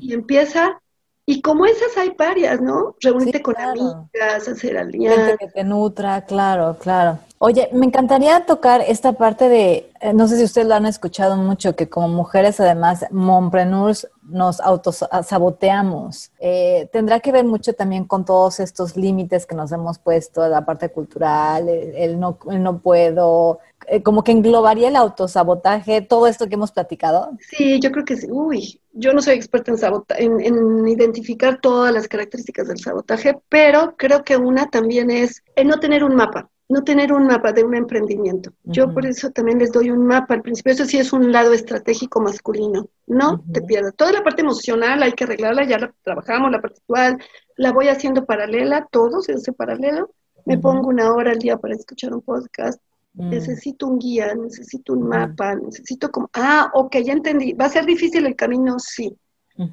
[0.00, 0.80] y empieza
[1.26, 2.96] y como esas hay varias, ¿no?
[3.00, 5.38] Reunirte con amigas, hacer alianzas.
[5.38, 7.18] que te nutra, claro, claro.
[7.38, 11.36] Oye, me encantaría tocar esta parte de, eh, no sé si ustedes lo han escuchado
[11.36, 16.30] mucho, que como mujeres además, mompreneurs, nos autosaboteamos.
[16.38, 20.64] Eh, tendrá que ver mucho también con todos estos límites que nos hemos puesto, la
[20.64, 23.60] parte cultural, el, no, el no puedo,
[23.92, 27.32] eh, como que englobaría el autosabotaje, todo esto que hemos platicado.
[27.40, 28.28] Sí, yo creo que sí.
[28.30, 29.72] Uy, yo no soy experta
[30.16, 35.66] en, en, identificar todas las características del sabotaje, pero creo que una también es el
[35.66, 38.52] no tener un mapa no tener un mapa de un emprendimiento.
[38.62, 40.70] Yo por eso también les doy un mapa al principio.
[40.72, 42.86] Eso sí es un lado estratégico masculino.
[43.08, 43.96] No te pierdas.
[43.96, 47.18] Toda la parte emocional hay que arreglarla, ya la trabajamos, la parte actual,
[47.56, 50.14] la voy haciendo paralela, todo se hace paralelo.
[50.46, 52.80] Me pongo una hora al día para escuchar un podcast.
[53.14, 53.30] Mm.
[53.30, 57.52] Necesito un guía, necesito un mapa, necesito como, ah, ok, ya entendí.
[57.52, 58.78] ¿Va a ser difícil el camino?
[58.78, 59.16] Sí.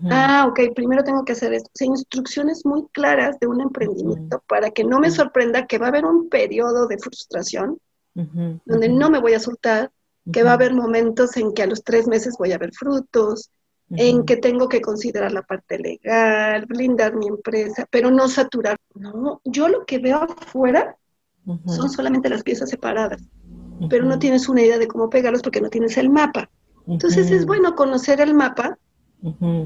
[0.09, 1.69] Ah, ok, primero tengo que hacer esto.
[1.69, 5.85] O sea, instrucciones muy claras de un emprendimiento para que no me sorprenda que va
[5.85, 7.79] a haber un periodo de frustración
[8.13, 9.91] donde no me voy a soltar,
[10.33, 13.51] que va a haber momentos en que a los tres meses voy a ver frutos,
[13.91, 18.75] en que tengo que considerar la parte legal, blindar mi empresa, pero no saturar.
[18.95, 20.97] No, yo lo que veo afuera
[21.65, 23.21] son solamente las piezas separadas,
[23.89, 26.49] pero no tienes una idea de cómo pegarlos porque no tienes el mapa.
[26.87, 28.77] Entonces es bueno conocer el mapa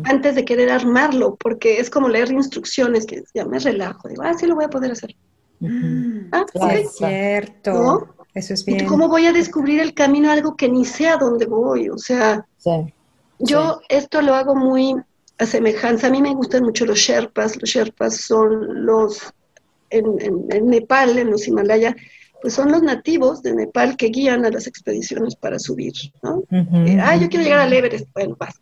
[0.04, 4.34] antes de querer armarlo, porque es como leer instrucciones, que ya me relajo, digo, ah,
[4.34, 5.16] sí lo voy a poder hacer.
[6.32, 8.16] Ah, es cierto.
[8.34, 8.86] Eso es bien.
[8.86, 11.90] ¿Cómo voy a descubrir el camino a algo que ni sé a dónde voy?
[11.90, 12.46] O sea,
[13.40, 14.96] yo esto lo hago muy
[15.38, 16.08] a semejanza.
[16.08, 17.60] A mí me gustan mucho los Sherpas.
[17.60, 19.34] Los Sherpas son los,
[19.92, 21.96] en, Nepal, en los Himalaya,
[22.42, 26.44] pues son los nativos de Nepal que guían a las expediciones para subir, ¿no?
[26.52, 28.08] Eh, ah, yo quiero llegar al Everest.
[28.14, 28.60] Bueno, vas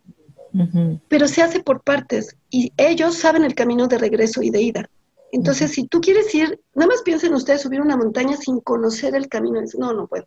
[1.08, 4.90] pero se hace por partes y ellos saben el camino de regreso y de ida.
[5.32, 9.28] Entonces, si tú quieres ir, nada más piensen ustedes subir una montaña sin conocer el
[9.28, 9.60] camino.
[9.78, 10.26] No, no puedo.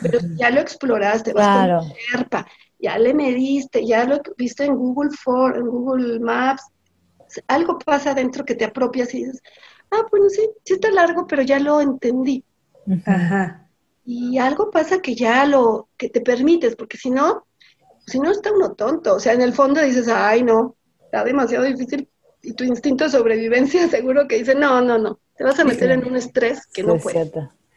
[0.00, 1.80] Pero ya lo exploraste, vas claro.
[2.30, 2.44] con
[2.78, 6.62] ya le mediste, ya lo viste en Google for, en Google Maps.
[7.46, 9.42] Algo pasa adentro que te apropias y dices,
[9.90, 12.44] ah, bueno, sí, sí está largo, pero ya lo entendí.
[13.06, 13.68] Ajá.
[14.04, 17.46] Y algo pasa que ya lo, que te permites, porque si no,
[18.06, 21.64] si no está uno tonto, o sea, en el fondo dices, ay, no, está demasiado
[21.64, 22.08] difícil
[22.42, 25.90] y tu instinto de sobrevivencia seguro que dice, no, no, no, te vas a meter
[25.90, 27.30] en un estrés que no puedes.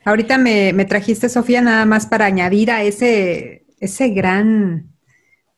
[0.05, 4.91] Ahorita me, trajiste, Sofía, nada más para añadir a ese, ese gran,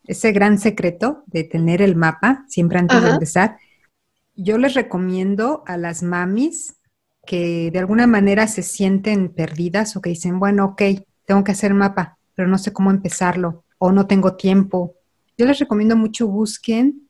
[0.04, 3.58] ese gran secreto de tener el mapa, siempre antes de empezar.
[4.36, 6.76] Yo les recomiendo a las mamis
[7.26, 10.82] que de alguna manera se sienten perdidas o que dicen, bueno, ok,
[11.26, 14.96] tengo que hacer mapa, pero no sé cómo empezarlo o no tengo tiempo.
[15.38, 17.08] Yo les recomiendo mucho busquen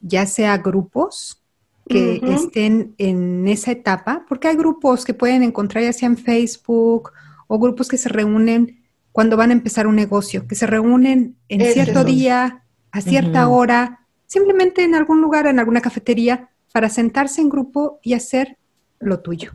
[0.00, 1.42] ya sea grupos
[1.88, 7.12] que estén en esa etapa, porque hay grupos que pueden encontrar ya sea en Facebook
[7.46, 11.72] o grupos que se reúnen cuando van a empezar un negocio, que se reúnen en
[11.72, 12.62] cierto día,
[12.92, 18.14] a cierta hora, simplemente en algún lugar, en alguna cafetería, para sentarse en grupo y
[18.14, 18.56] hacer
[19.00, 19.52] lo tuyo.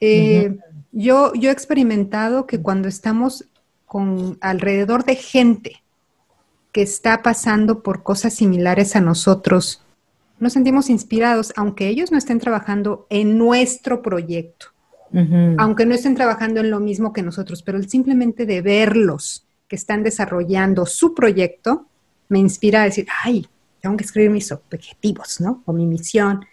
[0.00, 0.56] Eh,
[0.92, 3.44] yo, yo he experimentado que cuando estamos
[3.86, 5.82] con alrededor de gente
[6.72, 9.82] que está pasando por cosas similares a nosotros,
[10.38, 14.66] nos sentimos inspirados, aunque ellos no estén trabajando en nuestro proyecto,
[15.56, 20.02] aunque no estén trabajando en lo mismo que nosotros, pero simplemente de verlos que están
[20.02, 21.86] desarrollando su proyecto,
[22.28, 23.46] me inspira a decir, ay,
[23.80, 25.62] tengo que escribir mis objetivos, ¿no?
[25.66, 26.44] O mi misión.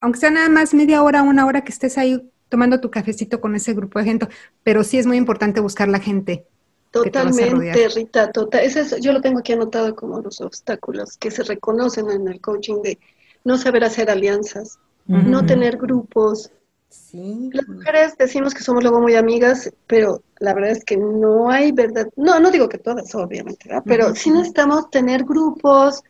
[0.00, 3.54] Aunque sea nada más media hora, una hora que estés ahí tomando tu cafecito con
[3.54, 4.28] ese grupo de gente,
[4.62, 6.46] pero sí es muy importante buscar la gente
[6.92, 8.60] Totalmente, Rita, total.
[8.62, 12.82] Es yo lo tengo aquí anotado como los obstáculos que se reconocen en el coaching
[12.82, 12.98] de
[13.44, 16.52] no saber hacer alianzas, no tener grupos.
[16.90, 17.48] Sí.
[17.54, 21.72] Las mujeres decimos que somos luego muy amigas, pero la verdad es que no hay
[21.72, 22.08] verdad.
[22.16, 26.02] No, no digo que todas, obviamente, pero sí necesitamos tener grupos,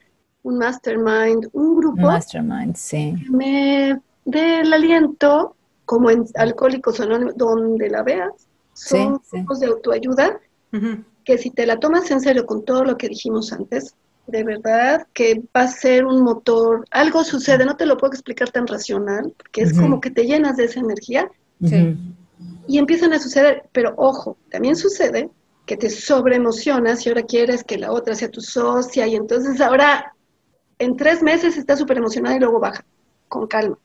[0.42, 2.02] un mastermind, un grupo.
[2.02, 3.14] Mastermind, sí.
[3.24, 8.32] Que me dé el aliento, como en Alcohólicos Anónimos, donde la veas.
[8.74, 10.40] Son grupos de autoayuda
[11.24, 13.94] que si te la tomas en serio con todo lo que dijimos antes,
[14.26, 18.50] de verdad que va a ser un motor, algo sucede, no te lo puedo explicar
[18.50, 21.30] tan racional, porque es como que te llenas de esa energía
[22.66, 25.30] y empiezan a suceder, pero ojo, también sucede
[25.66, 30.14] que te sobreemocionas y ahora quieres que la otra sea tu socia y entonces ahora
[30.82, 32.84] en tres meses estás súper emocionada y luego baja,
[33.28, 33.78] con calma.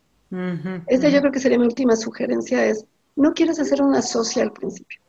[0.87, 2.85] Esta yo creo que sería mi última sugerencia, es
[3.15, 4.99] no quieres hacer una socia al principio.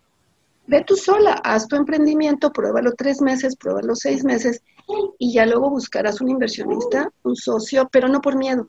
[0.66, 4.62] Ve tú sola, haz tu emprendimiento, pruébalo tres meses, pruébalo seis meses
[5.18, 8.68] y ya luego buscarás un inversionista, un socio, pero no por miedo,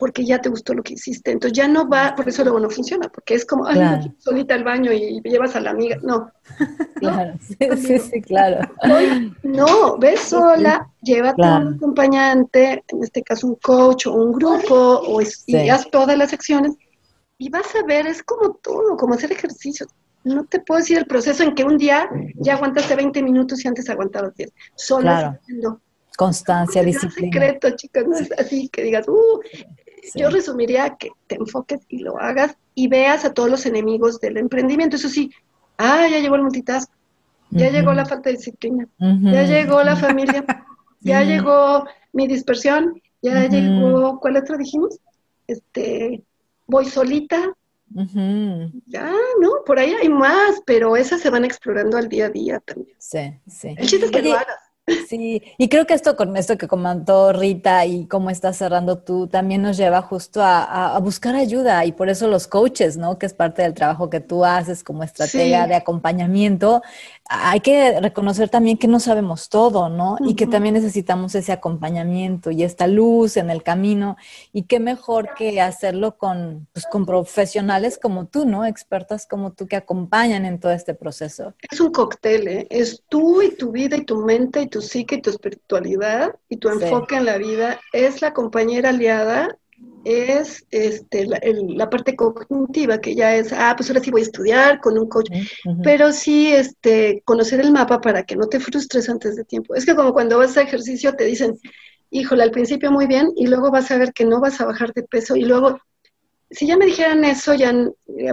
[0.00, 1.30] porque ya te gustó lo que hiciste.
[1.30, 4.64] Entonces ya no va, por eso luego no funciona, porque es como, ay, solita al
[4.64, 5.98] baño y llevas a la amiga.
[6.02, 6.32] No.
[6.96, 8.68] Claro, sí, sí, claro.
[9.42, 15.00] No, ve sola, llévate a un acompañante, en este caso un coach o un grupo,
[15.06, 16.72] o y haz todas las acciones,
[17.38, 19.86] y vas a ver, es como todo, como hacer ejercicio
[20.24, 23.68] no te puedo decir el proceso en que un día ya aguantaste 20 minutos y
[23.68, 24.52] antes aguantabas 10.
[24.74, 25.80] Solo claro.
[26.16, 27.32] Constancia, disciplina.
[27.32, 29.40] secreto, chicas, no es así que digas, uh,
[30.14, 34.36] yo resumiría que te enfoques y lo hagas y veas a todos los enemigos del
[34.36, 34.96] emprendimiento.
[34.96, 35.30] Eso sí,
[35.78, 36.90] ah, ya llegó el multitask,
[37.50, 40.44] ya llegó la falta de disciplina, ya llegó la familia,
[41.00, 44.98] ya llegó mi dispersión, ya llegó, ¿cuál otro dijimos?
[45.46, 46.22] Este,
[46.66, 47.54] voy solita,
[48.86, 52.60] ya, no, por ahí hay más, pero esas se van explorando al día a día
[52.60, 52.96] también.
[52.98, 53.74] Sí, sí.
[53.76, 54.69] El chiste es que lo hagas.
[55.08, 59.26] Sí, y creo que esto con esto que comentó Rita y cómo estás cerrando tú
[59.26, 63.18] también nos lleva justo a, buscar ayuda y por eso los coaches, ¿no?
[63.18, 66.82] Que es parte del trabajo que tú haces como estrategia de acompañamiento.
[67.32, 70.16] Hay que reconocer también que no sabemos todo, ¿no?
[70.18, 74.16] Y que también necesitamos ese acompañamiento y esta luz en el camino
[74.52, 78.66] y qué mejor que hacerlo con, pues, con profesionales como tú, ¿no?
[78.66, 81.54] Expertas como tú que acompañan en todo este proceso.
[81.70, 82.66] Es un cóctel, ¿eh?
[82.68, 86.56] Es tú y tu vida y tu mente y tu psique y tu espiritualidad y
[86.56, 89.56] tu enfoque en la vida es la compañera aliada,
[90.04, 94.80] es este, la, parte cognitiva, que ya es, ah, pues ahora sí voy a estudiar
[94.80, 95.30] con un coach,
[95.82, 99.74] pero sí este, conocer el mapa para que no te frustres antes de tiempo.
[99.74, 101.58] Es que como cuando vas a ejercicio te dicen,
[102.10, 104.92] híjole, al principio muy bien, y luego vas a ver que no vas a bajar
[104.94, 105.80] de peso, y luego,
[106.50, 107.72] si ya me dijeran eso, ya,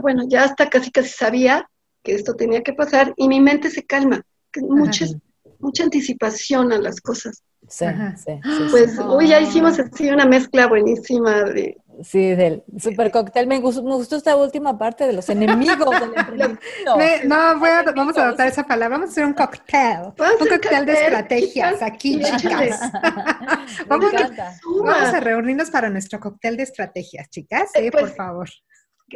[0.02, 1.70] bueno, ya hasta casi casi sabía
[2.04, 4.24] que esto tenía que pasar, y mi mente se calma.
[4.62, 5.16] Muchas,
[5.60, 7.44] mucha anticipación a las cosas.
[7.70, 7.86] Sí,
[8.16, 8.40] sí,
[8.72, 11.78] Pues, uy, ya hicimos así una mezcla buenísima de...
[12.04, 13.48] Sí, del super cóctel.
[13.48, 16.60] Me gustó, me gustó esta última parte de los enemigos del
[17.28, 18.98] no, vamos a adoptar esa palabra.
[18.98, 20.14] Vamos a hacer un cóctel.
[20.18, 22.80] Un cóctel de estrategias aquí, chicas.
[23.88, 27.72] vamos, a, reunirnos para nuestro cóctel de estrategias, chicas.
[27.74, 28.50] Sí, por pues, favor.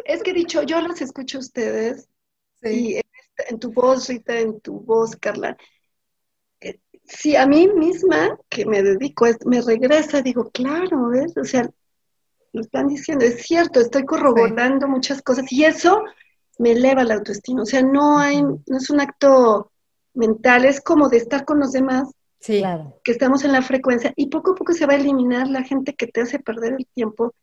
[0.05, 2.09] Es que he dicho, yo los escucho a ustedes.
[2.63, 3.03] Y en,
[3.49, 5.55] en tu voz, Rita, en tu voz, Carla
[7.11, 11.35] si a mí misma, que me dedico, me regresa, digo, claro, ¿ves?
[11.37, 11.69] O sea,
[12.53, 16.03] lo están diciendo, es cierto, estoy corroborando muchas cosas y eso
[16.57, 17.63] me eleva la autoestima.
[17.63, 19.71] O sea, no hay, no es un acto
[20.13, 22.09] mental, es como de estar con los demás,
[22.39, 22.63] sí.
[23.03, 25.93] que estamos en la frecuencia y poco a poco se va a eliminar la gente
[25.93, 27.33] que te hace perder el tiempo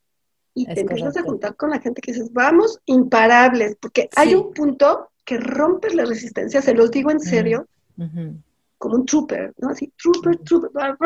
[0.54, 4.52] y te empiezas a juntar con la gente que dices, vamos imparables, porque hay un
[4.52, 7.66] punto que rompes la resistencia, se los digo en serio,
[8.78, 9.70] como un trooper, ¿no?
[9.70, 10.96] Así, trooper, trooper,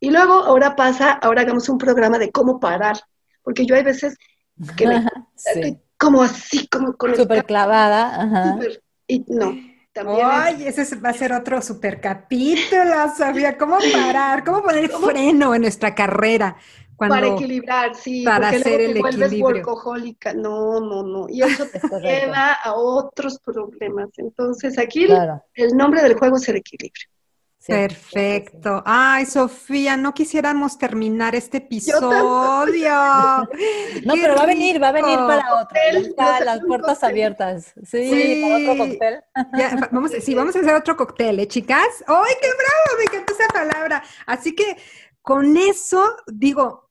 [0.00, 2.96] y luego ahora pasa, ahora hagamos un programa de cómo parar,
[3.42, 4.16] porque yo hay veces
[4.76, 5.04] que me,
[5.98, 8.58] como así, como con Súper clavada, ajá.
[9.06, 9.54] y no,
[9.96, 13.56] también Ay, ese va a ser otro super capítulo, Sofía.
[13.56, 14.44] ¿Cómo parar?
[14.44, 16.56] ¿Cómo poner freno en nuestra carrera?
[16.96, 21.66] Para equilibrar, sí, para porque hacer luego te vuelves workahólica, no, no, no, y eso
[21.66, 24.10] te lleva a otros problemas.
[24.16, 25.06] Entonces, aquí
[25.54, 27.06] el nombre del juego es el equilibrio.
[27.66, 28.82] Perfecto.
[28.86, 32.92] Ay, Sofía, no quisiéramos terminar este episodio.
[34.04, 35.76] no, pero va a venir, va a venir para otro.
[35.92, 37.74] Está las puertas abiertas.
[37.84, 39.24] Sí, para otro cóctel.
[39.90, 42.04] vamos, sí, vamos a hacer otro cóctel, ¿eh, chicas?
[42.06, 42.98] ¡Ay, qué bravo!
[42.98, 44.02] Me encanta esa palabra.
[44.26, 44.76] Así que
[45.22, 46.85] con eso, digo,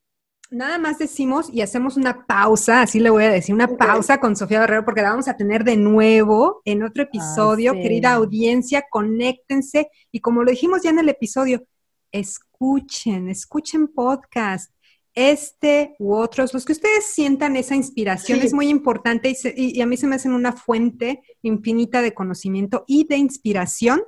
[0.52, 4.36] nada más decimos y hacemos una pausa, así le voy a decir, una pausa con
[4.36, 7.74] Sofía Guerrero, porque la vamos a tener de nuevo en otro episodio.
[7.74, 11.66] Querida audiencia, conéctense y como lo dijimos ya en el episodio,
[12.12, 14.72] escuchen, escuchen podcast.
[15.14, 19.86] Este u otros, los que ustedes sientan esa inspiración es muy importante y, y a
[19.86, 24.04] mí se me hacen una fuente infinita de conocimiento y de inspiración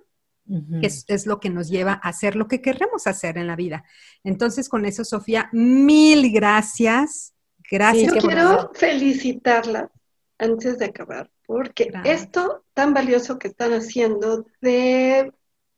[0.48, 3.84] que es, lo que nos lleva a hacer lo que queremos hacer en la vida.
[4.24, 7.34] Entonces, con eso, Sofía, mil gracias.
[7.70, 8.14] Gracias.
[8.14, 9.91] Yo quiero felicitarla
[10.38, 15.34] antes de acabar, porque esto tan valioso que están haciendo de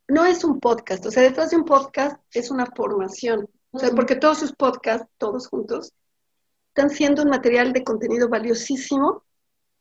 [0.07, 3.91] no es un podcast, o sea, detrás de un podcast es una formación, o sea,
[3.91, 5.93] porque todos sus podcasts, todos juntos,
[6.69, 9.23] están siendo un material de contenido valiosísimo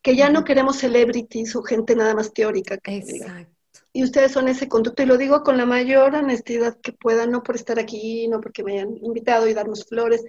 [0.02, 2.78] que ya no queremos celebrities o gente nada más teórica.
[2.84, 3.57] Exacto.
[3.98, 7.42] Y ustedes son ese conducto, y lo digo con la mayor honestidad que pueda, no
[7.42, 10.24] por estar aquí, no porque me hayan invitado y darnos flores,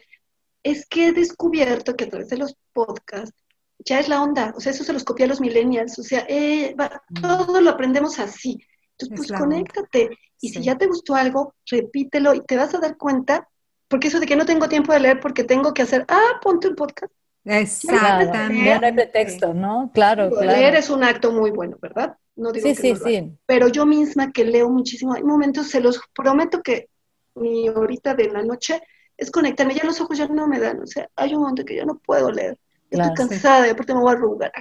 [0.64, 3.38] es que he descubierto que a través de los podcasts
[3.78, 6.26] ya es la onda, o sea, eso se los copia a los millennials, o sea,
[6.28, 6.76] eh,
[7.22, 8.58] todo lo aprendemos así.
[8.98, 10.18] Entonces, pues conéctate.
[10.42, 13.48] Y si ya te gustó algo, repítelo y te vas a dar cuenta,
[13.88, 16.70] porque eso de que no tengo tiempo de leer porque tengo que hacer, ah, ponte
[16.70, 17.14] un podcast.
[17.50, 18.80] Exactamente.
[18.80, 19.90] No hay pretexto, ¿no?
[19.94, 20.46] Claro, claro.
[20.46, 22.16] Leer es un acto muy bueno, ¿verdad?
[22.36, 23.38] No digo sí, que sí, sí.
[23.48, 26.90] Pero yo misma que leo muchísimo, hay momentos, se los prometo que
[27.36, 28.82] mi ahorita de la noche
[29.18, 31.76] es conectarme, ya los ojos ya no me dan, o sea, hay un momento que
[31.76, 32.58] yo no puedo leer.
[32.92, 34.52] Estoy cansada y aparte me voy a arrugar.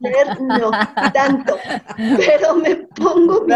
[0.00, 0.70] leer no,
[1.12, 1.56] tanto.
[1.96, 3.54] Pero me pongo mi...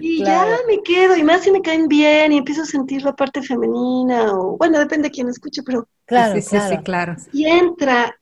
[0.00, 3.14] Y ya me quedo, y más si me caen bien y empiezo a sentir la
[3.14, 5.88] parte femenina, o bueno, depende de quién escuche, pero.
[6.04, 7.16] Claro, sí, sí, claro.
[7.32, 8.16] Y entra,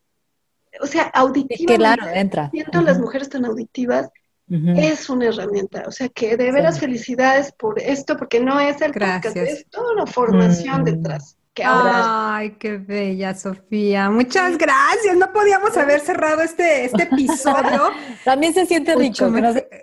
[0.80, 1.76] o sea, auditiva.
[1.76, 2.50] claro, entra.
[2.50, 4.10] Siento las mujeres tan auditivas,
[4.48, 5.84] es una herramienta.
[5.86, 9.92] O sea, que de veras felicidades por esto, porque no es el podcast, es toda
[9.92, 11.36] una formación detrás.
[11.62, 14.10] Ay, qué bella, Sofía.
[14.10, 15.16] Muchas gracias.
[15.16, 17.90] No podíamos haber cerrado este, este episodio.
[18.24, 19.26] También se siente rico.
[19.28, 19.54] flores.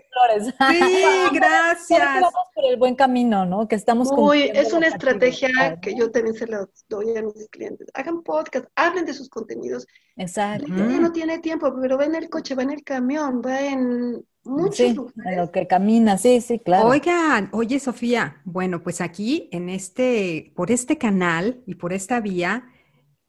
[0.70, 0.80] Sí,
[1.34, 2.00] gracias.
[2.00, 3.68] vamos por el buen camino, ¿no?
[3.68, 7.88] Que estamos Muy, es una estrategia que yo también se la doy a mis clientes.
[7.94, 9.88] Hagan podcast, hablen de sus contenidos.
[10.18, 10.68] Exacto.
[10.68, 14.24] La no tiene tiempo, pero va en el coche, va en el camión, va en
[14.72, 16.88] sí, En lo que camina, sí, sí, claro.
[16.88, 22.66] Oigan, oye Sofía, bueno, pues aquí en este, por este canal y por esta vía,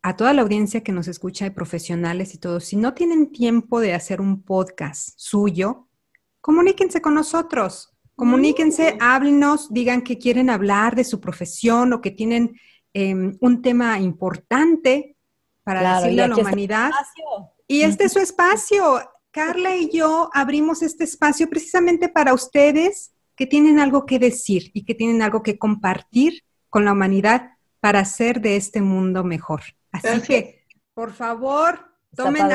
[0.03, 3.81] a toda la audiencia que nos escucha de profesionales y todo, si no tienen tiempo
[3.81, 5.89] de hacer un podcast suyo,
[6.41, 12.59] comuníquense con nosotros, comuníquense, háblenos, digan que quieren hablar de su profesión o que tienen
[12.95, 15.17] em, un tema importante
[15.63, 16.91] para decirle a la humanidad.
[17.69, 19.01] Y este es su espacio.
[19.33, 24.85] Carla y yo abrimos este espacio precisamente para ustedes que tienen algo que decir y
[24.85, 29.63] que tienen algo que compartir con la humanidad para hacer de este mundo mejor.
[29.91, 32.47] Así que, por favor, tomen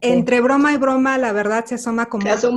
[0.00, 2.54] entre broma y broma, la verdad se asoma como, su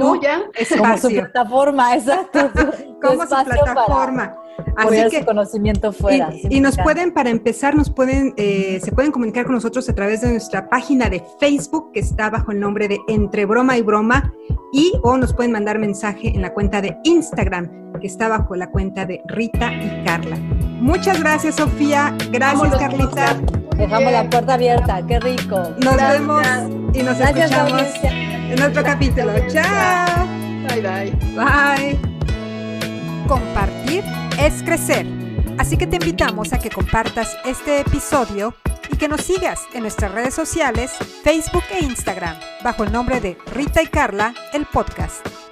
[1.09, 2.51] plataforma, exacto.
[3.01, 4.35] como su plataforma.
[4.75, 6.29] Así que conocimiento fuera.
[6.49, 10.21] Y, nos pueden, para empezar, nos pueden, eh, se pueden comunicar con nosotros a través
[10.21, 14.33] de nuestra página de Facebook que está bajo el nombre de Entre Broma y Broma
[14.73, 18.69] y o nos pueden mandar mensaje en la cuenta de Instagram que está bajo la
[18.69, 20.37] cuenta de Rita y Carla.
[20.79, 22.15] Muchas gracias, Sofía.
[22.31, 23.35] Gracias, Carlita.
[23.75, 25.05] Dejamos la puerta abierta.
[25.07, 25.61] Qué rico.
[25.83, 26.46] Nos vemos
[26.93, 29.33] y nos escuchamos en otro capítulo.
[29.47, 30.27] Chao.
[30.67, 31.11] Bye, bye.
[31.35, 31.99] Bye.
[33.27, 34.03] Compartir
[34.39, 35.05] es crecer.
[35.57, 38.53] Así que te invitamos a que compartas este episodio
[38.89, 40.91] y que nos sigas en nuestras redes sociales,
[41.23, 45.46] Facebook e Instagram, bajo el nombre de Rita y Carla, el podcast.